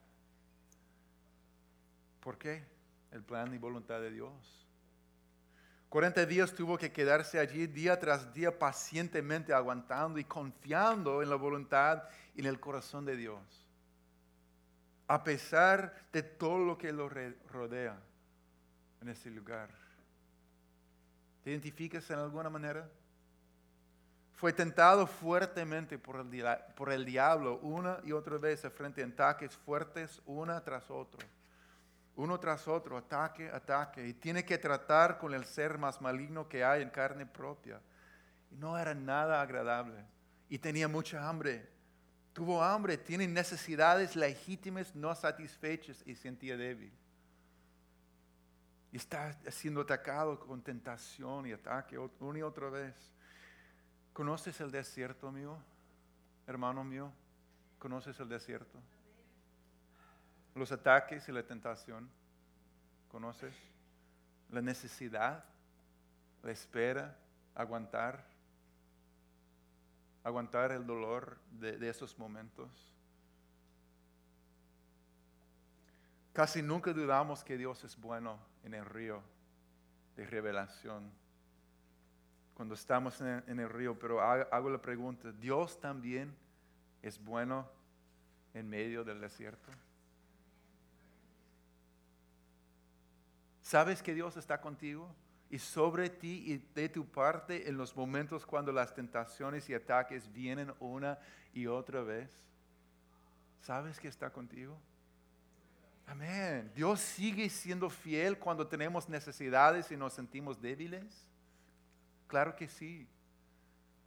[2.20, 2.64] ¿Por qué?
[3.12, 4.68] El plan y voluntad de Dios.
[5.90, 11.36] 40 días tuvo que quedarse allí día tras día pacientemente aguantando y confiando en la
[11.36, 13.68] voluntad y en el corazón de Dios.
[15.06, 18.00] A pesar de todo lo que lo rodea
[19.00, 19.70] en ese lugar.
[21.44, 22.90] ¿Te identificas en alguna manera?
[24.41, 29.56] Fue tentado fuertemente por el, por el diablo una y otra vez frente a ataques
[29.56, 31.27] fuertes, una tras otro.
[32.15, 34.08] Uno tras otro, ataque, ataque.
[34.08, 37.80] Y tiene que tratar con el ser más maligno que hay en carne propia.
[38.49, 40.04] Y no era nada agradable.
[40.49, 41.69] Y tenía mucha hambre.
[42.34, 46.91] Tuvo hambre, tiene necesidades legítimas no satisfechas y sentía débil.
[48.91, 52.95] y está siendo atacado con tentación y ataque una y otra vez.
[54.13, 55.58] ¿Conoces el desierto mío,
[56.45, 57.12] hermano mío?
[57.80, 58.78] ¿Conoces el desierto?
[60.54, 62.10] Los ataques y la tentación.
[63.10, 63.56] ¿Conoces?
[64.52, 65.45] La necesidad,
[66.43, 67.15] la espera,
[67.56, 68.26] aguantar,
[70.24, 72.69] aguantar el dolor de, de esos momentos.
[76.34, 79.21] Casi nunca dudamos que Dios es bueno en el río
[80.15, 81.21] de revelación.
[82.62, 86.32] Cuando estamos en, el río, pero hago la pregunta, ¿Dios también
[87.02, 87.67] es bueno
[88.54, 89.71] en medio del desierto?
[93.63, 95.10] ¿Sabes que Dios está contigo?
[95.50, 100.32] Y sobre ti y de tu parte en los momentos cuando las tentaciones y ataques
[100.32, 101.17] vienen una
[101.56, 102.30] y otra vez.
[103.62, 104.78] ¿Sabes que está contigo?
[106.06, 106.71] Amén.
[106.76, 111.31] Dios sigue siendo fiel cuando tenemos necesidades y nos sentimos débiles.
[112.32, 113.06] Claro que sí.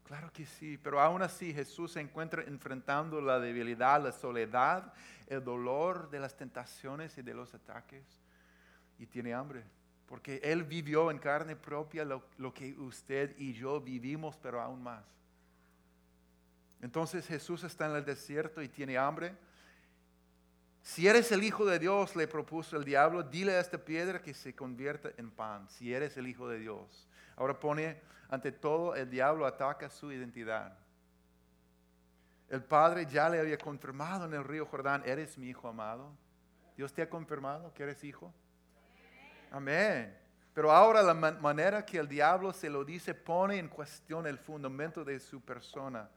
[0.04, 4.94] Claro que sí, pero aún así Jesús se encuentra enfrentando la debilidad, la soledad,
[5.26, 8.02] el dolor de las tentaciones y de los ataques
[8.98, 9.62] y tiene hambre,
[10.06, 15.04] porque Él vivió en carne propia lo, que usted y yo vivimos, pero aún más.
[16.80, 19.34] Entonces Jesús está en el desierto y tiene hambre
[20.80, 24.34] si eres el Hijo de Dios, le propuso el diablo, dile a esta piedra que
[24.34, 27.06] se convierta en pan, si eres el Hijo de Dios.
[27.36, 30.76] Ahora pone, ante todo, el diablo ataca su identidad.
[32.48, 36.12] El Padre ya le había confirmado en el río Jordán, eres mi Hijo amado.
[36.76, 38.32] Dios te ha confirmado que eres hijo.
[39.50, 40.16] Amén.
[40.52, 45.04] Pero ahora la manera que el diablo se lo dice pone en cuestión el fundamento
[45.04, 46.08] de su persona,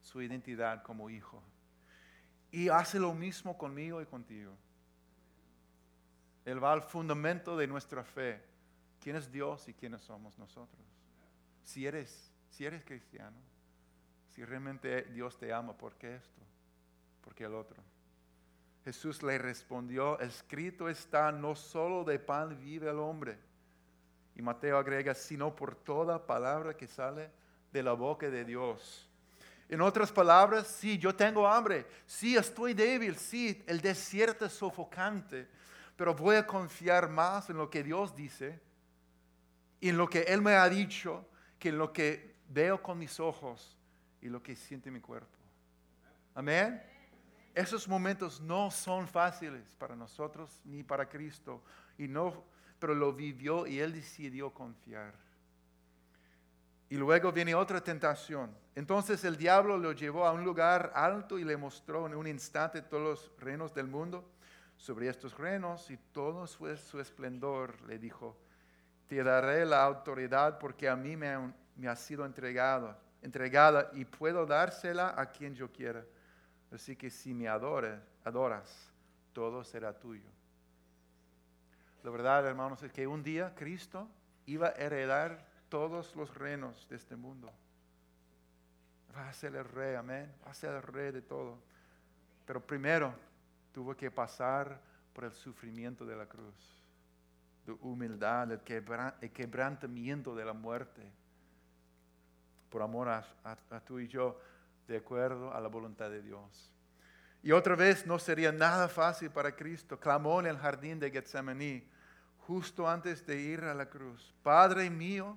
[0.00, 1.42] su identidad como hijo.
[2.50, 4.52] Y hace lo mismo conmigo y contigo.
[6.44, 8.40] Él va al fundamento de nuestra fe.
[9.06, 10.84] ¿Quién es Dios y quiénes somos nosotros?
[11.62, 13.36] Si eres, si eres cristiano,
[14.34, 16.42] si realmente Dios te ama, ¿por qué esto?
[17.20, 17.80] ¿Por qué el otro?
[18.84, 23.38] Jesús le respondió, escrito está, no solo de pan vive el hombre.
[24.34, 27.30] Y Mateo agrega, sino por toda palabra que sale
[27.72, 29.08] de la boca de Dios.
[29.68, 35.46] En otras palabras, sí, yo tengo hambre, sí, estoy débil, sí, el desierto es sofocante,
[35.94, 38.65] pero voy a confiar más en lo que Dios dice
[39.80, 43.18] y en lo que Él me ha dicho que en lo que veo con mis
[43.20, 43.76] ojos
[44.20, 45.38] y lo que siente mi cuerpo.
[46.34, 46.82] Amén.
[47.54, 51.62] Esos momentos no son fáciles para nosotros ni para Cristo,
[51.96, 52.44] y no,
[52.78, 55.14] pero lo vivió y Él decidió confiar.
[56.88, 58.54] Y luego viene otra tentación.
[58.74, 62.82] Entonces el diablo lo llevó a un lugar alto y le mostró en un instante
[62.82, 64.30] todos los reinos del mundo.
[64.76, 66.68] Sobre estos reinos y todo su,
[67.00, 68.36] esplendor le dijo,
[69.06, 75.14] te daré la autoridad porque a mí me, ha sido entregado, entregada y puedo dársela
[75.16, 76.04] a quien yo quiera.
[76.72, 78.92] Así que si me adores, adoras,
[79.32, 80.28] todo será tuyo.
[82.02, 84.08] La verdad, hermanos, es que un día Cristo
[84.46, 87.52] iba a heredar todos los reinos de este mundo.
[89.16, 90.32] Va a ser el rey, amén.
[90.44, 91.58] Va a ser el rey de todo.
[92.44, 93.14] Pero primero
[93.72, 94.80] tuvo que pasar
[95.12, 96.75] por el sufrimiento de la cruz,
[97.66, 98.60] de humildad, el,
[99.32, 101.02] quebrantamiento de la muerte,
[102.70, 104.38] por amor a, a tú y yo,
[104.86, 106.72] de acuerdo a la voluntad de Dios.
[107.42, 109.98] Y otra vez no sería nada fácil para Cristo.
[109.98, 111.88] Clamó en el jardín de Getsemaní,
[112.38, 114.34] justo antes de ir a la cruz.
[114.42, 115.36] Padre mío,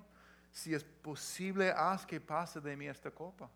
[0.50, 3.50] si es posible, haz que pase de mí esta copa.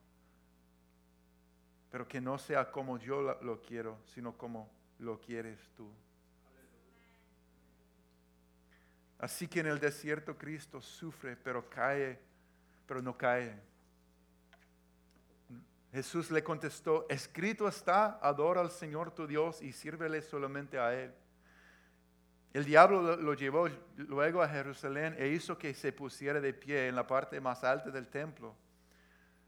[1.91, 5.91] Pero que no sea como yo lo quiero, sino como lo quieres tú.
[9.25, 12.21] Así que en el desierto Cristo sufre, pero cae,
[12.87, 13.59] pero no cae.
[15.93, 21.15] Jesús le contestó, escrito está, adora al Señor tu Dios y sírvele solamente a Él.
[22.53, 26.95] El diablo lo, llevó luego a Jerusalén e hizo que se pusiera de pie en
[26.95, 28.55] la parte más alta del templo.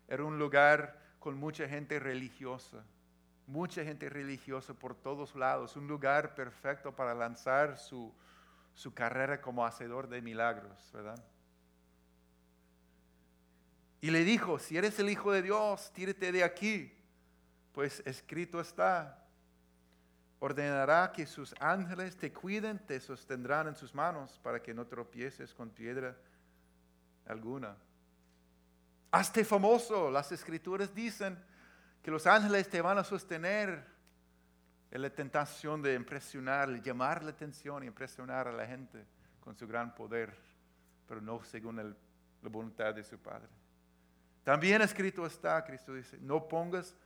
[0.09, 2.83] Era un lugar con mucha gente religiosa,
[3.47, 8.11] mucha gente religiosa por todos lados, un lugar perfecto para lanzar su,
[8.77, 11.19] su carrera como hacedor de milagros, ¿verdad?
[14.01, 16.97] Y le dijo, si eres el Hijo de Dios, tírate de aquí,
[17.73, 19.27] pues escrito está,
[20.39, 25.55] Ordenará que sus ángeles te cuiden, te sostendrán en sus manos para que no tropieces
[25.55, 26.15] con piedra
[27.25, 27.75] alguna.
[29.11, 30.11] Hazte famoso.
[30.11, 31.43] Las escrituras dicen
[32.03, 33.96] que los ángeles te van a sostener
[34.97, 39.05] en la tentación de impresionar, llamar la atención y impresionar a la gente
[39.41, 40.35] con su gran poder,
[41.07, 41.95] pero no según el-
[42.41, 43.47] la voluntad de su Padre.
[44.43, 46.97] También escrito está, Cristo dice, no pongas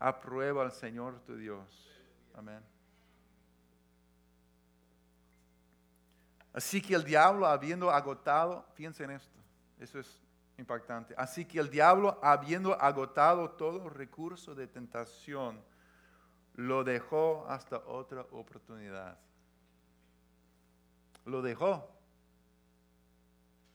[0.00, 1.88] a prueba al Señor tu Dios.
[2.34, 2.60] Amén.
[6.52, 9.38] Así que el diablo, habiendo agotado, fíjense en esto,
[9.78, 10.20] eso es
[10.58, 11.14] impactante.
[11.16, 15.69] Así que el diablo, habiendo agotado todo recurso de tentación,
[16.54, 19.18] lo dejó hasta otra oportunidad.
[21.24, 21.88] Lo dejó,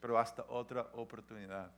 [0.01, 1.71] pero hasta otra oportunidad.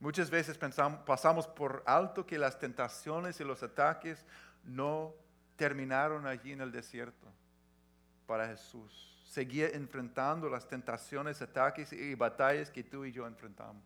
[0.00, 4.24] Muchas veces pensamos, pasamos por alto que las tentaciones y los ataques
[4.64, 5.14] no
[5.56, 7.26] terminaron allí en el desierto
[8.26, 9.20] para Jesús.
[9.24, 13.82] Seguía enfrentando las tentaciones, ataques y batallas que tú y yo enfrentamos.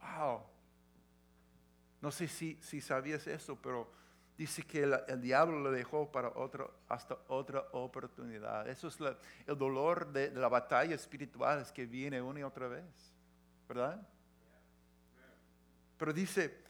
[0.00, 0.42] Wow.
[2.00, 3.90] No sé si, si sabías eso, pero
[4.38, 8.68] dice que el, diablo lo dejó para otro, hasta otra oportunidad.
[8.68, 8.96] Eso es
[9.46, 13.12] el dolor de, de la batalla espiritual, es que viene una y otra vez.
[13.68, 14.00] ¿Verdad?
[15.98, 16.64] Pero dice,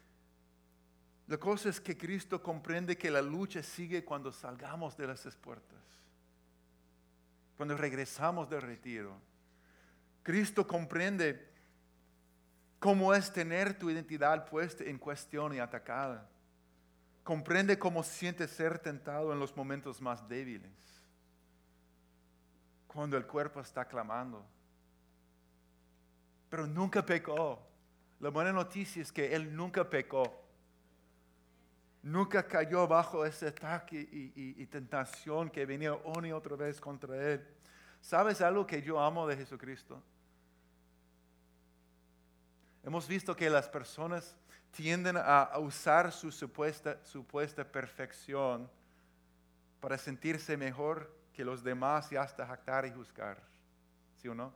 [1.27, 5.79] la cosa es que Cristo comprende que la lucha sigue cuando salgamos de las puertas,
[7.59, 9.21] cuando regresamos del retiro.
[10.23, 11.49] Cristo comprende
[12.79, 16.27] cómo es tener tu identidad puesta en cuestión y atacada.
[17.29, 20.73] Comprende cómo siente ser tentado en los momentos más débiles,
[22.87, 24.47] cuando el cuerpo está clamando.
[26.49, 27.63] Pero nunca pecó.
[28.19, 30.43] La buena noticia es que Él nunca pecó.
[32.03, 37.15] Nunca cayó bajo ese ataque y, y- tentación que venía una y otra vez contra
[37.15, 37.47] Él.
[38.01, 40.03] ¿Sabes algo que yo amo de Jesucristo?
[42.83, 44.35] Hemos visto que las personas
[44.71, 48.71] tienden a, usar su supuesta, supuesta perfección
[49.81, 53.41] para sentirse mejor que los demás y hasta jactar y juzgar.
[54.17, 54.53] ¿Sí o no?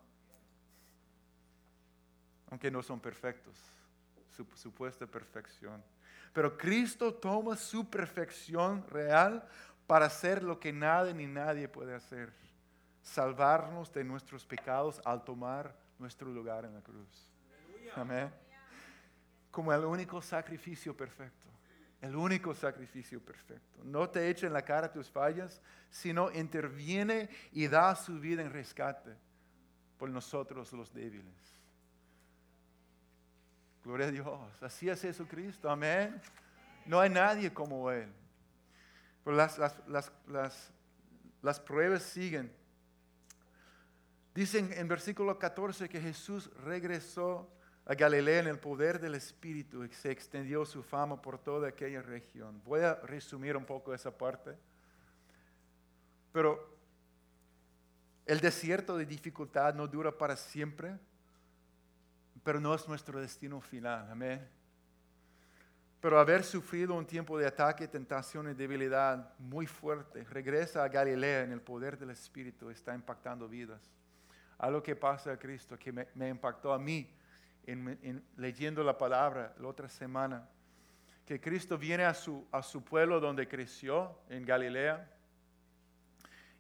[2.53, 3.59] aunque no son perfectos,
[4.37, 5.83] su supuesta perfección.
[6.35, 9.43] Pero Cristo toma su perfección real
[9.87, 12.31] para hacer lo que nada ni nadie puede hacer,
[13.01, 17.27] salvarnos de nuestros pecados al tomar nuestro lugar en la cruz.
[17.97, 18.31] Amén.
[19.53, 21.47] Como el único sacrificio perfecto,
[22.01, 23.85] el único sacrificio perfecto.
[23.85, 28.51] No te echa en la cara tus fallas, sino interviene y da su vida en
[28.51, 29.17] rescate
[29.99, 31.55] por nosotros los débiles.
[33.85, 34.63] Gloria a Dios.
[34.63, 35.71] Así es Jesucristo.
[35.71, 36.21] Amén.
[36.87, 38.13] No hay nadie como Él.
[39.25, 39.59] Pero las,
[41.43, 42.53] las, pruebas siguen.
[44.35, 47.49] Dicen en versículo 14 que Jesús regresó
[47.85, 52.63] a Galilea en el poder del Espíritu se extendió su fama por toda aquella región.
[52.65, 54.57] Voy a resumir un poco esa parte.
[56.33, 56.77] Pero
[58.25, 60.99] el desierto de dificultad no dura para siempre
[62.43, 64.09] pero no es nuestro destino final.
[64.11, 64.47] Amén.
[66.01, 71.43] Pero haber sufrido un tiempo de ataque, tentación y debilidad muy fuerte, regresa a Galilea
[71.43, 73.81] en el poder del Espíritu, está impactando vidas.
[74.59, 77.09] Algo que pasa a Cristo, que me impactó a mí
[77.67, 80.49] en, en leyendo la palabra la otra semana,
[81.27, 85.09] que Cristo viene a su, a su pueblo donde creció, en Galilea,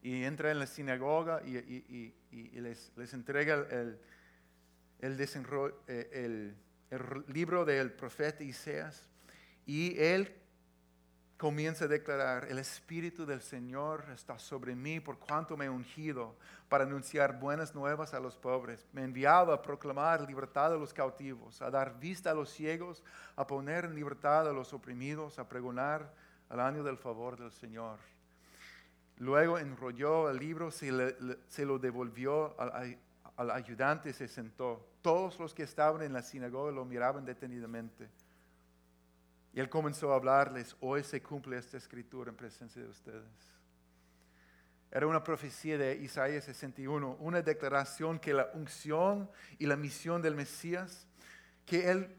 [0.03, 3.99] y entra en la sinagoga y, y- y- les, les entrega el-
[5.87, 6.55] eh, el-
[6.91, 9.09] el libro del profeta Isaías
[9.67, 10.33] y él
[11.43, 16.37] comienza a declarar, el Espíritu del Señor está sobre mí por cuanto me he ungido
[16.69, 18.87] para anunciar buenas nuevas a los pobres.
[18.93, 23.03] Me ha enviado a proclamar libertad a los cautivos, a dar vista a los ciegos,
[23.35, 26.15] a poner en libertad a los oprimidos, a pregonar
[26.49, 27.99] al año del favor del Señor.
[29.17, 30.93] Luego enrolló el libro, se,
[31.49, 32.97] se lo devolvió al,
[33.37, 34.87] al ayudante y se sentó.
[35.03, 38.09] Todos los que estaban en la sinagoga lo miraban detenidamente.
[39.53, 43.53] Y él comenzó a hablarles, hoy se cumple esta escritura en presencia de ustedes.
[44.91, 50.35] Era una profecía de Isaías 61, una declaración que la unción y la misión del
[50.35, 51.07] Mesías,
[51.67, 52.15] que él,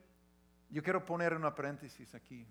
[0.69, 2.45] yo quiero poner una paréntesis aquí.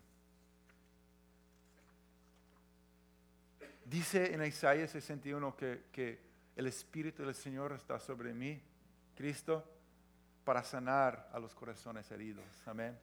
[3.85, 6.21] Dice en Isaías 61 que, que
[6.57, 8.61] el Espíritu del Señor está sobre mí,
[9.17, 9.65] Cristo,
[10.45, 12.45] para sanar a los corazones heridos.
[12.67, 12.97] Amén.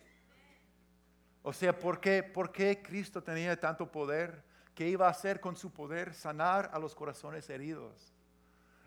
[1.42, 4.44] O sea, ¿por qué, ¿por qué Cristo tenía tanto poder?
[4.76, 6.14] ¿Qué iba a hacer con su poder?
[6.14, 8.14] Sanar a los corazones heridos.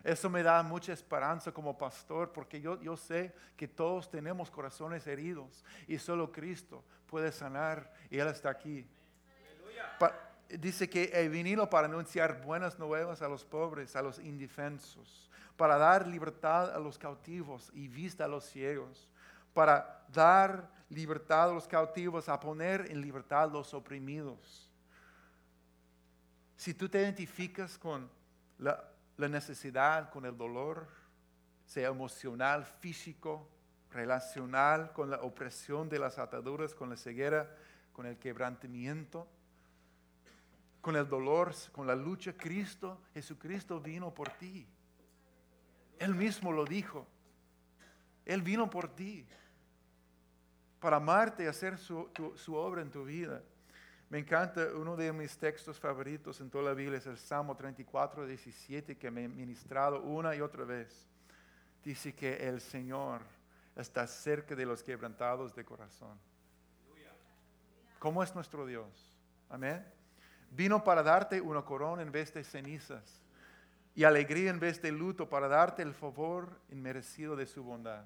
[0.03, 5.07] Eso me da mucha esperanza como pastor porque yo, yo sé que todos tenemos corazones
[5.07, 8.85] heridos y solo Cristo puede sanar y Él está aquí.
[10.49, 15.77] Dice que he venido para anunciar buenas nuevas a los pobres, a los indefensos, para
[15.77, 19.07] dar libertad a los cautivos y vista a los ciegos,
[19.53, 24.69] para dar libertad a los cautivos, a poner en libertad a los oprimidos.
[26.55, 28.09] Si tú te identificas con
[28.57, 30.87] la, necesidad, con el dolor,
[31.65, 33.49] sea emocional, físico,
[33.91, 37.55] relacional, con la opresión de las ataduras, con la ceguera,
[37.91, 39.27] con el quebrantamiento,
[40.81, 44.67] con el dolor, con la lucha, Cristo, Jesucristo vino por ti.
[45.99, 47.07] Él mismo lo dijo.
[48.25, 49.27] Él vino por ti
[50.83, 53.41] para amarte y hacer su, su, obra en tu vida.
[54.09, 58.27] Me encanta uno de mis textos favoritos en toda la Biblia, es el Salmo 34,
[58.27, 61.07] 17, que me he ministrado una y otra vez.
[61.85, 63.21] Dice que el Señor
[63.77, 66.19] está cerca de los quebrantados de corazón.
[67.97, 69.17] ¿Cómo es nuestro Dios?
[69.47, 69.85] Amén.
[70.51, 73.21] Vino para darte una corona en vez de cenizas
[73.95, 78.03] y alegría en vez de luto, para darte el favor inmerecido de su bondad.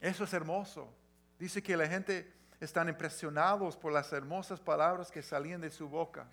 [0.00, 0.92] Eso es hermoso.
[1.38, 6.26] Dice que la gente están impresionados por las hermosas palabras que salían de su boca.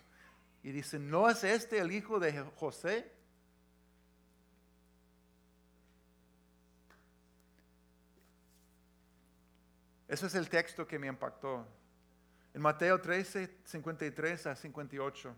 [0.62, 3.12] Y dicen, ¿no es este el hijo de José?
[10.08, 11.66] Ese es el texto que me impactó.
[12.54, 15.34] En Mateo 13, 53 a 58,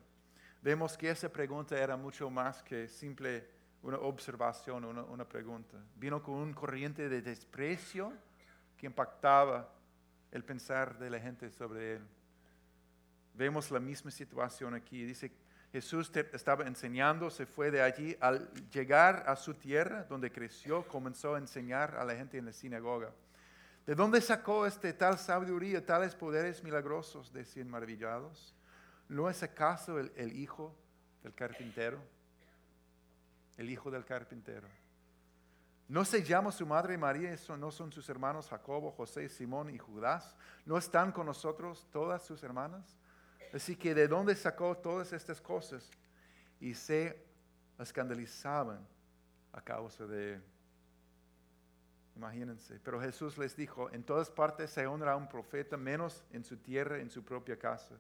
[0.61, 5.77] vemos que esa pregunta era mucho más que simple una observación, una, una pregunta.
[5.97, 8.13] Vino con un corriente de desprecio
[8.77, 9.73] que impactaba
[10.31, 12.07] el pensar de la gente sobre él.
[13.35, 15.05] Vemos la misma situación aquí.
[15.05, 15.31] Dice,
[15.73, 18.17] Jesús estaba enseñando, se fue de allí.
[18.21, 22.53] Al llegar a su tierra, donde creció, comenzó a enseñar a la gente en la
[22.53, 23.13] sinagoga.
[23.87, 27.33] ¿De dónde sacó este tal sabiduría, tales poderes milagrosos?
[27.33, 28.55] Decían maravillados.
[29.09, 30.75] ¿No es acaso el, el hijo
[31.23, 32.01] del carpintero?
[33.57, 34.69] El hijo del carpintero.
[35.89, 37.33] ¿No se llama su madre María?
[37.33, 40.37] ¿Eso no son sus hermanos Jacobo, José, Simón y Judas?
[40.65, 42.97] ¿No están con nosotros todas sus hermanas?
[43.55, 45.89] Así que de dónde sacó todas estas cosas
[46.61, 47.25] y se
[47.79, 48.85] escandalizaban
[49.53, 50.43] a causa de él.
[52.17, 52.81] Imagínense.
[52.83, 56.57] Pero Jesús les dijo, en todas partes se honra a un profeta, menos en su
[56.57, 57.95] tierra, en su propia casa.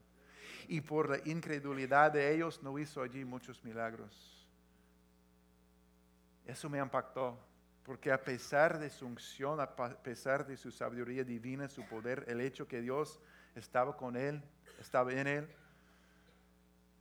[0.69, 4.36] Y por la incredulidad de ellos no hizo allí muchos milagros.
[6.47, 7.38] Eso me impactó,
[7.82, 12.40] porque a pesar de su unción, a pesar de su sabiduría divina, su poder, el
[12.40, 13.20] hecho que Dios
[13.55, 14.40] estaba con él,
[14.80, 15.49] estaba en él,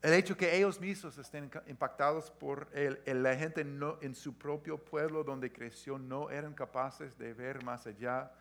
[0.05, 4.77] el hecho que ellos mismos estén impactados por él, la gente no, en su propio
[4.77, 8.31] pueblo donde creció no eran capaces de ver más allá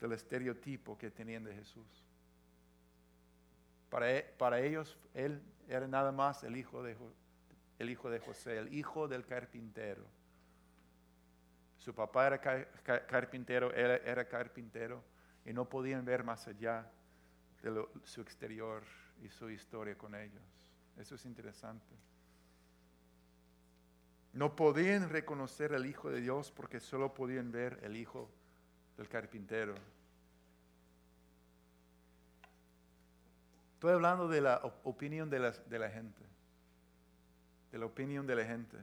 [0.00, 2.04] del estereotipo que tenían de Jesús.
[3.88, 6.96] Para, e, para ellos, él era nada más el hijo, de,
[7.80, 10.06] el hijo de José, el hijo del carpintero.
[11.80, 12.40] Su papá era
[13.06, 15.02] carpintero, él era carpintero,
[15.46, 16.90] y no podían ver más allá
[17.62, 18.82] de su exterior
[19.22, 20.42] y su historia con ellos.
[20.98, 21.96] Eso es interesante.
[24.34, 28.30] No podían reconocer al Hijo de Dios porque solo podían ver el Hijo
[28.98, 29.74] del carpintero.
[33.72, 36.22] Estoy hablando de la opinión de la, de la gente.
[37.72, 38.76] De la opinión de la gente.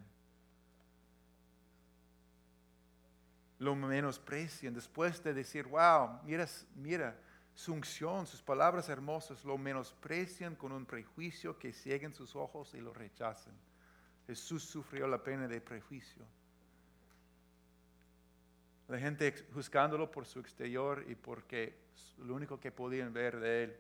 [3.60, 7.18] Lo menosprecian después de decir, wow, mira, mira,
[7.56, 12.80] su unción, sus palabras hermosas, lo menosprecian con un prejuicio que cieguen sus ojos y
[12.80, 13.54] lo rechazan.
[14.28, 16.24] Jesús sufrió la pena de prejuicio.
[18.88, 21.78] La gente juzgándolo por su exterior y porque
[22.20, 23.78] lo único que podían ver de él.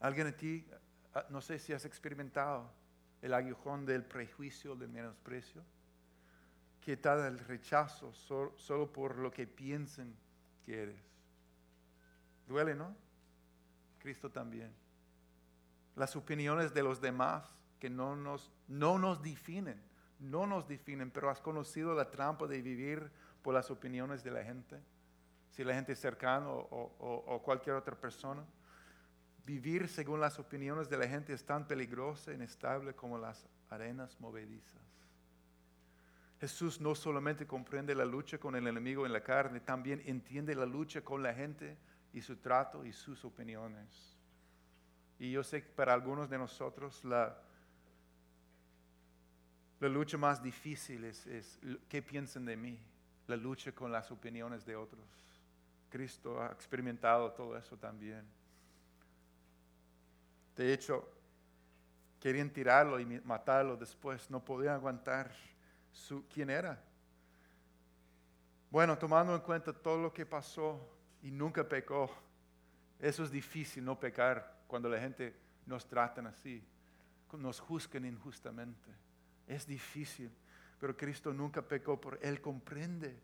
[0.00, 0.66] Alguien de ti,
[1.14, 2.70] ah, no sé si has experimentado
[3.22, 5.62] el aguijón del prejuicio, del menosprecio
[6.88, 10.16] que tal el rechazo solo, por lo que piensen
[10.64, 11.02] que eres.
[12.46, 12.96] Duele, ¿no?
[13.98, 14.72] Cristo también.
[15.96, 17.44] Las opiniones de los demás
[17.78, 19.78] que no nos, no nos definen,
[20.18, 23.10] no nos definen, pero has conocido la trampa de vivir
[23.42, 24.80] por las opiniones de la gente,
[25.50, 28.42] si la gente es cercana o, o cualquier otra persona.
[29.48, 34.20] Vivir según las opiniones de la gente es tan peligroso e inestable como las arenas
[34.20, 34.82] movedizas.
[36.38, 40.66] Jesús no solamente comprende la lucha con el enemigo en la carne, también entiende la
[40.66, 41.78] lucha con la gente
[42.12, 44.18] y su trato y sus opiniones.
[45.18, 47.34] Y yo sé que para algunos de nosotros la,
[49.80, 52.78] la lucha más difícil es, es qué piensan de mí,
[53.26, 55.06] la lucha con las opiniones de otros.
[55.88, 58.36] Cristo ha experimentado todo eso también.
[60.58, 61.08] De hecho,
[62.18, 65.30] querían tirarlo y matarlo después, no podían aguantar
[65.92, 66.82] su, quién era.
[68.68, 70.80] Bueno, tomando en cuenta todo lo que pasó
[71.22, 72.10] y nunca pecó,
[72.98, 75.32] eso es difícil no pecar cuando la gente
[75.64, 76.60] nos trata así,
[77.34, 78.90] nos juzgan injustamente.
[79.46, 80.28] Es difícil,
[80.80, 83.16] pero Cristo nunca pecó, por Él comprende,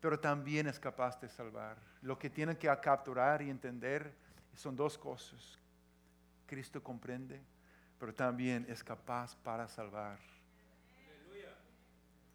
[0.00, 1.78] pero también es capaz de salvar.
[2.02, 4.12] Lo que tienen que capturar y entender
[4.52, 5.60] son dos cosas.
[6.46, 7.42] Cristo comprende,
[7.98, 10.18] pero también es capaz para salvar.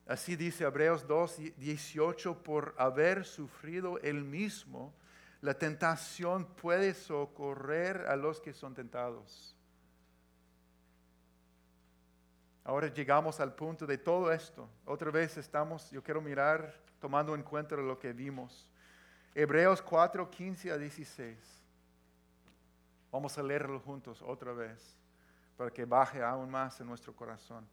[0.08, 4.94] Así dice Hebreos 2, 18, por haber sufrido él mismo,
[5.42, 9.56] la tentación puede socorrer a los que son tentados.
[12.64, 14.70] Ahora llegamos al punto de todo esto.
[14.86, 18.70] Otra vez estamos, yo quiero mirar tomando en cuenta lo que vimos.
[19.34, 21.61] Hebreos 4, 15 a 16.
[23.12, 24.96] Vamos a leerlo juntos otra vez
[25.58, 27.68] para que baje aún más en nuestro corazón.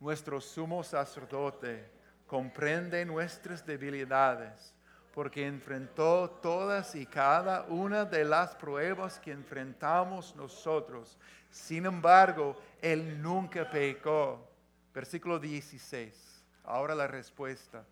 [0.00, 1.90] Nuestro sumo sacerdote
[2.26, 4.74] comprende nuestras debilidades
[5.14, 11.18] porque enfrentó todas y cada una de las pruebas que enfrentamos nosotros.
[11.50, 14.48] Sin embargo, Él nunca pecó.
[14.94, 16.44] Versículo 16.
[16.64, 17.84] Ahora la respuesta.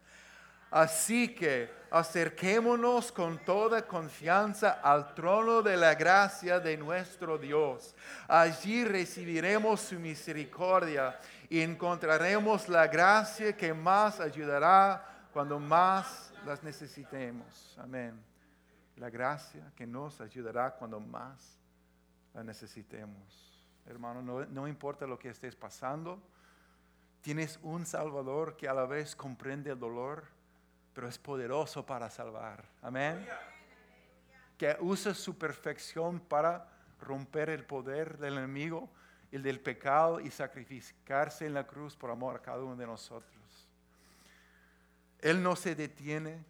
[0.70, 7.94] Así que acerquémonos con toda confianza al trono de la gracia de nuestro Dios.
[8.28, 17.76] Allí recibiremos su misericordia y encontraremos la gracia que más ayudará cuando más las necesitemos.
[17.78, 18.20] Amén.
[18.96, 21.58] La gracia que nos ayudará cuando más
[22.34, 23.62] la necesitemos.
[23.86, 26.20] Hermano, no, no importa lo que estés pasando,
[27.20, 30.24] tienes un Salvador que a la vez comprende el dolor,
[30.96, 32.64] pero es poderoso para salvar.
[32.80, 33.28] Amén.
[34.56, 36.66] Que usa su perfección para
[37.02, 38.90] romper el poder del enemigo,
[39.30, 43.68] el del pecado y sacrificarse en la cruz por amor a cada uno de nosotros.
[45.18, 46.42] Él no se detiene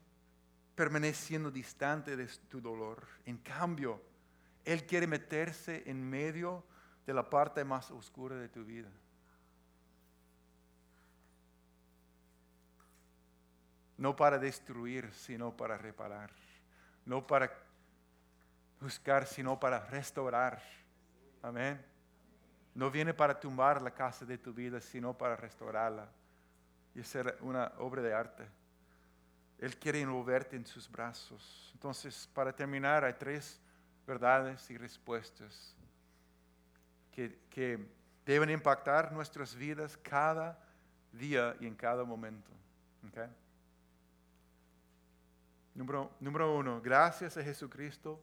[0.77, 3.05] permaneciendo distante de tu dolor.
[3.25, 4.01] En cambio,
[4.65, 6.63] Él quiere meterse en medio
[7.05, 8.93] de la parte más oscura de tu vida.
[13.99, 16.31] No para destruir, sino para reparar.
[17.05, 17.51] No para
[18.81, 20.63] buscar, sino para restaurar.
[21.43, 21.83] Amén.
[22.75, 26.09] No viene para tumbar la casa de tu vida, sino para restaurarla
[26.95, 28.47] y hacer una obra de arte.
[29.59, 31.71] Él quiere envolverte en sus brazos.
[31.73, 33.61] Entonces, para terminar, hay tres
[34.07, 35.75] verdades y respuestas
[37.13, 40.59] que, deben impactar nuestras vidas cada
[41.13, 42.51] día y en cada momento.
[45.77, 48.19] Número, número uno, gracias a Jesucristo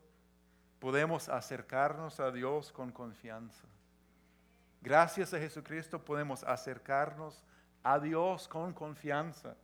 [0.80, 3.68] podemos acercarnos a Dios con confianza.
[4.82, 7.44] Gracias a Jesucristo podemos acercarnos
[7.84, 9.56] a Dios con confianza.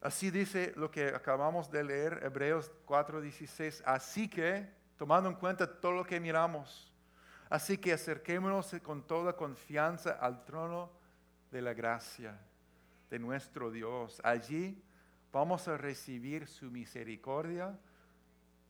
[0.00, 3.82] Así dice lo que acabamos de leer, Hebreos 4:16.
[3.84, 6.90] Así que, tomando en cuenta todo lo que miramos,
[7.50, 10.90] así que acerquémonos con toda confianza al trono
[11.50, 12.40] de la gracia
[13.10, 14.22] de nuestro Dios.
[14.24, 14.82] Allí
[15.32, 17.76] vamos a recibir su misericordia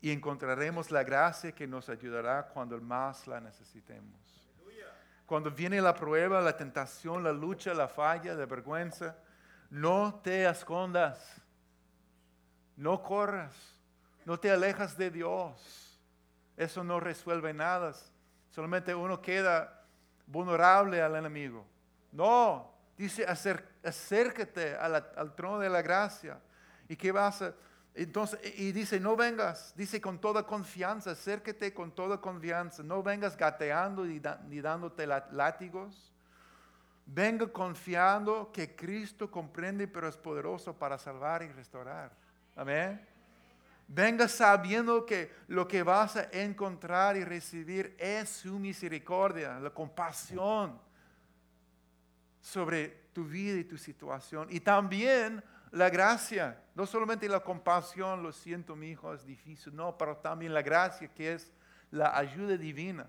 [0.00, 4.44] y encontraremos la gracia que nos ayudará cuando más la necesitemos.
[5.26, 9.14] Cuando viene la prueba, la tentación, la lucha, la falla, la vergüenza,
[9.68, 11.42] no te escondas,
[12.76, 13.54] no corras,
[14.24, 16.00] no te alejas de Dios.
[16.56, 17.92] Eso no resuelve nada.
[18.50, 19.84] Solamente uno queda
[20.26, 21.66] vulnerable al enemigo.
[22.10, 26.40] No, dice acércate al trono de la gracia.
[26.88, 27.54] ¿Y qué vas a
[27.98, 33.36] entonces, y dice, no vengas, dice con toda confianza, acérquete con toda confianza, no vengas
[33.36, 36.12] gateando ni, dándote látigos.
[37.04, 42.12] Venga confiando que Cristo comprende pero es poderoso para salvar y restaurar.
[42.54, 43.04] Amén.
[43.88, 50.78] Venga sabiendo que lo que vas a encontrar y recibir es su misericordia, la compasión
[52.40, 54.46] sobre tu vida y tu situación.
[54.50, 59.96] Y también la gracia, no solamente la compasión, lo siento mi hijo, es difícil, no,
[59.98, 61.52] pero también la gracia que es
[61.90, 63.06] la ayuda divina.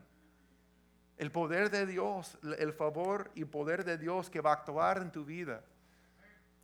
[1.18, 5.12] El poder de Dios, el favor y poder de Dios que va a actuar en
[5.12, 5.64] tu vida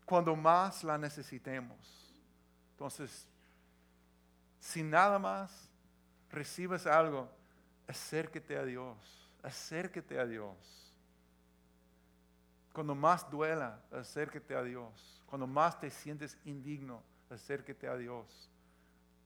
[0.05, 1.77] cuando más la necesitemos.
[2.71, 3.27] Entonces,
[4.59, 5.69] si nada más
[6.29, 7.29] recibes algo,
[7.87, 10.84] acérquete a Dios, acérquete a Dios.
[12.75, 15.23] Cuando más duela, acérquete a Dios.
[15.27, 18.51] Cuando más te sientes indigno, acérquete a Dios,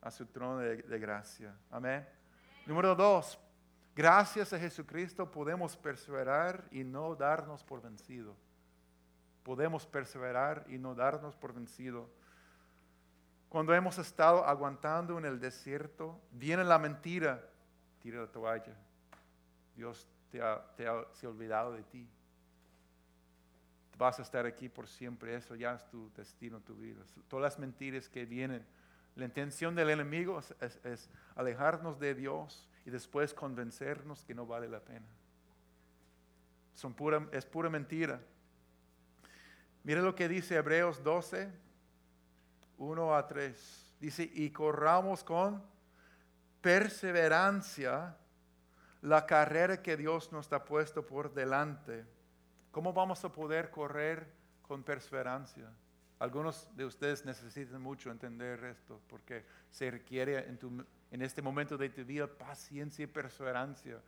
[0.01, 1.57] a su trono de, gracia.
[1.71, 2.07] Amén.
[2.67, 3.39] Número dos,
[3.95, 8.35] gracias a Jesucristo podemos perseverar y no darnos por vencido.
[9.41, 12.07] Podemos perseverar y no darnos por vencido.
[13.49, 17.43] Cuando hemos estado aguantando en el desierto, viene la mentira,
[17.99, 18.75] tira la toalla.
[19.75, 22.07] Dios se ha olvidado de ti.
[23.99, 27.03] Vas a estar aquí por siempre, eso ya es tu destino, tu vida.
[27.27, 28.65] Todas las mentiras que vienen.
[29.15, 34.79] La intención del enemigo es, alejarnos de Dios y después convencernos que no vale la
[34.79, 35.05] pena.
[36.75, 38.21] Son pura, es pura mentira.
[39.83, 41.51] Mire lo que dice Hebreos 12,
[42.77, 43.95] 1 a 3.
[43.99, 45.61] Dice, y corramos con
[46.61, 48.15] perseverancia
[49.01, 52.05] la carrera que Dios nos ha puesto por delante.
[52.71, 54.27] ¿Cómo vamos a poder correr
[54.61, 55.71] con perseverancia?
[56.19, 61.89] Algunos de ustedes necesitan mucho entender esto porque se requiere en, en este momento de
[61.89, 64.01] tu vida paciencia y perseverancia.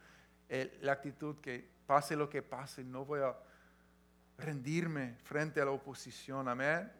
[0.81, 3.35] la actitud que pase lo que pase, no voy a
[4.37, 6.47] rendirme frente a la oposición.
[6.47, 6.91] Amén.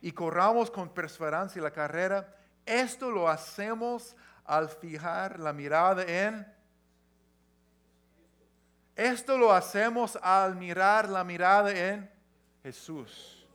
[0.00, 2.34] Y corramos con perseverancia la carrera.
[2.64, 6.46] Esto lo hacemos al fijar la mirada en
[8.94, 12.10] esto lo hacemos al mirar la mirada en
[12.62, 13.46] Jesús,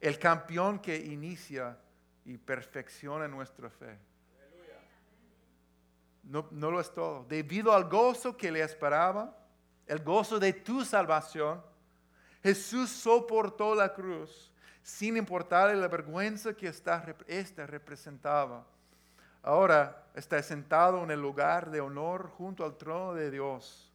[0.00, 1.76] el campeón que inicia
[2.24, 3.98] y perfecciona nuestra fe.
[6.22, 7.24] No, no, lo es todo.
[7.28, 9.36] Debido al gozo que le esperaba,
[9.86, 11.62] el gozo de tu salvación,
[12.42, 14.50] Jesús soportó la cruz
[14.82, 18.64] sin importarle la vergüenza que esta, esta representaba.
[19.42, 23.93] Ahora está sentado en el lugar de honor junto al trono de Dios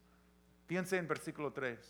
[0.70, 1.80] Piensen en versículo 3.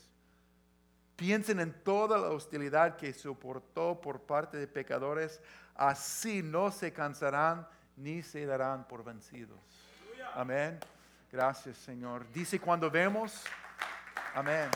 [1.15, 5.39] Piensen en toda la hostilidad que soportó por parte de pecadores,
[5.75, 9.59] así no se cansarán ni se darán por vencidos.
[10.33, 10.79] Amén.
[11.31, 12.25] Gracias, Señor.
[12.33, 13.43] Dice cuando vemos,
[14.33, 14.67] amén.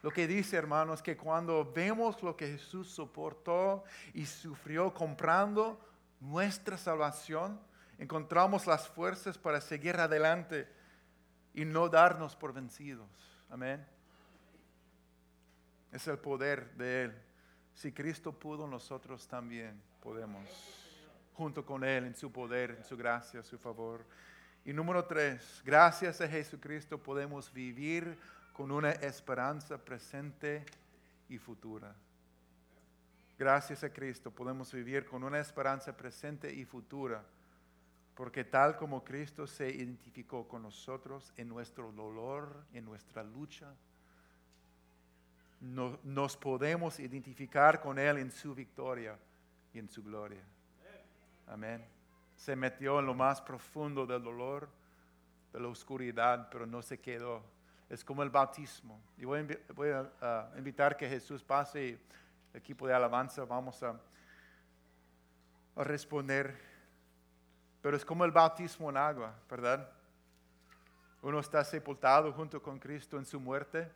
[0.00, 3.82] Lo que dice, hermanos, que cuando vemos lo que Jesús soportó
[4.14, 5.80] y sufrió comprando
[6.20, 7.58] nuestra salvación,
[7.98, 10.68] encontramos las fuerzas para seguir adelante
[11.54, 13.08] y no darnos por vencidos.
[13.50, 13.84] Amén.
[15.92, 17.14] Es el poder de Él.
[17.74, 20.48] Si Cristo pudo, nosotros también podemos,
[21.34, 24.04] junto con Él, en su poder, en su gracia, su favor.
[24.64, 28.18] Y número tres, gracias a Jesucristo podemos vivir
[28.52, 30.64] con una esperanza presente
[31.28, 31.94] y futura.
[33.38, 37.24] Gracias a Cristo podemos vivir con una esperanza presente y futura
[38.14, 43.74] porque tal como Cristo se identificó con nosotros en nuestro dolor, en nuestra lucha,
[45.60, 49.16] nos podemos identificar con Él en su victoria
[49.72, 50.42] y en su gloria.
[51.46, 51.84] Amén.
[52.34, 54.68] Se metió en lo más profundo del dolor,
[55.52, 57.42] de la oscuridad, pero no se quedó.
[57.88, 59.00] Es como el bautismo.
[59.16, 59.46] Y voy
[60.20, 61.90] a, invitar que Jesús pase y
[62.52, 63.98] el equipo de alabanza vamos a
[65.76, 66.71] responder
[67.82, 69.90] pero es como el bautismo en agua, ¿verdad?
[71.20, 73.90] Uno está sepultado junto con Cristo en su muerte.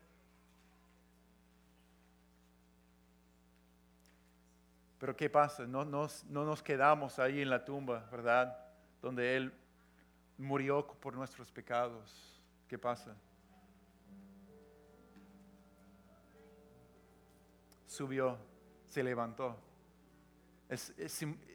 [4.98, 5.66] Pero ¿qué pasa?
[5.66, 8.58] No nos, no nos quedamos ahí en la tumba, ¿verdad?
[9.00, 9.52] Donde Él
[10.36, 12.40] murió por nuestros pecados.
[12.66, 13.14] ¿Qué pasa?
[17.86, 18.36] Subió,
[18.88, 19.65] se levantó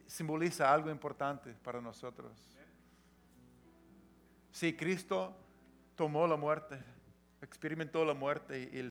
[0.06, 2.32] simboliza algo importante para nosotros.
[4.50, 5.36] Si Cristo
[5.94, 6.78] tomó la muerte,
[7.40, 8.90] experimentó la muerte y el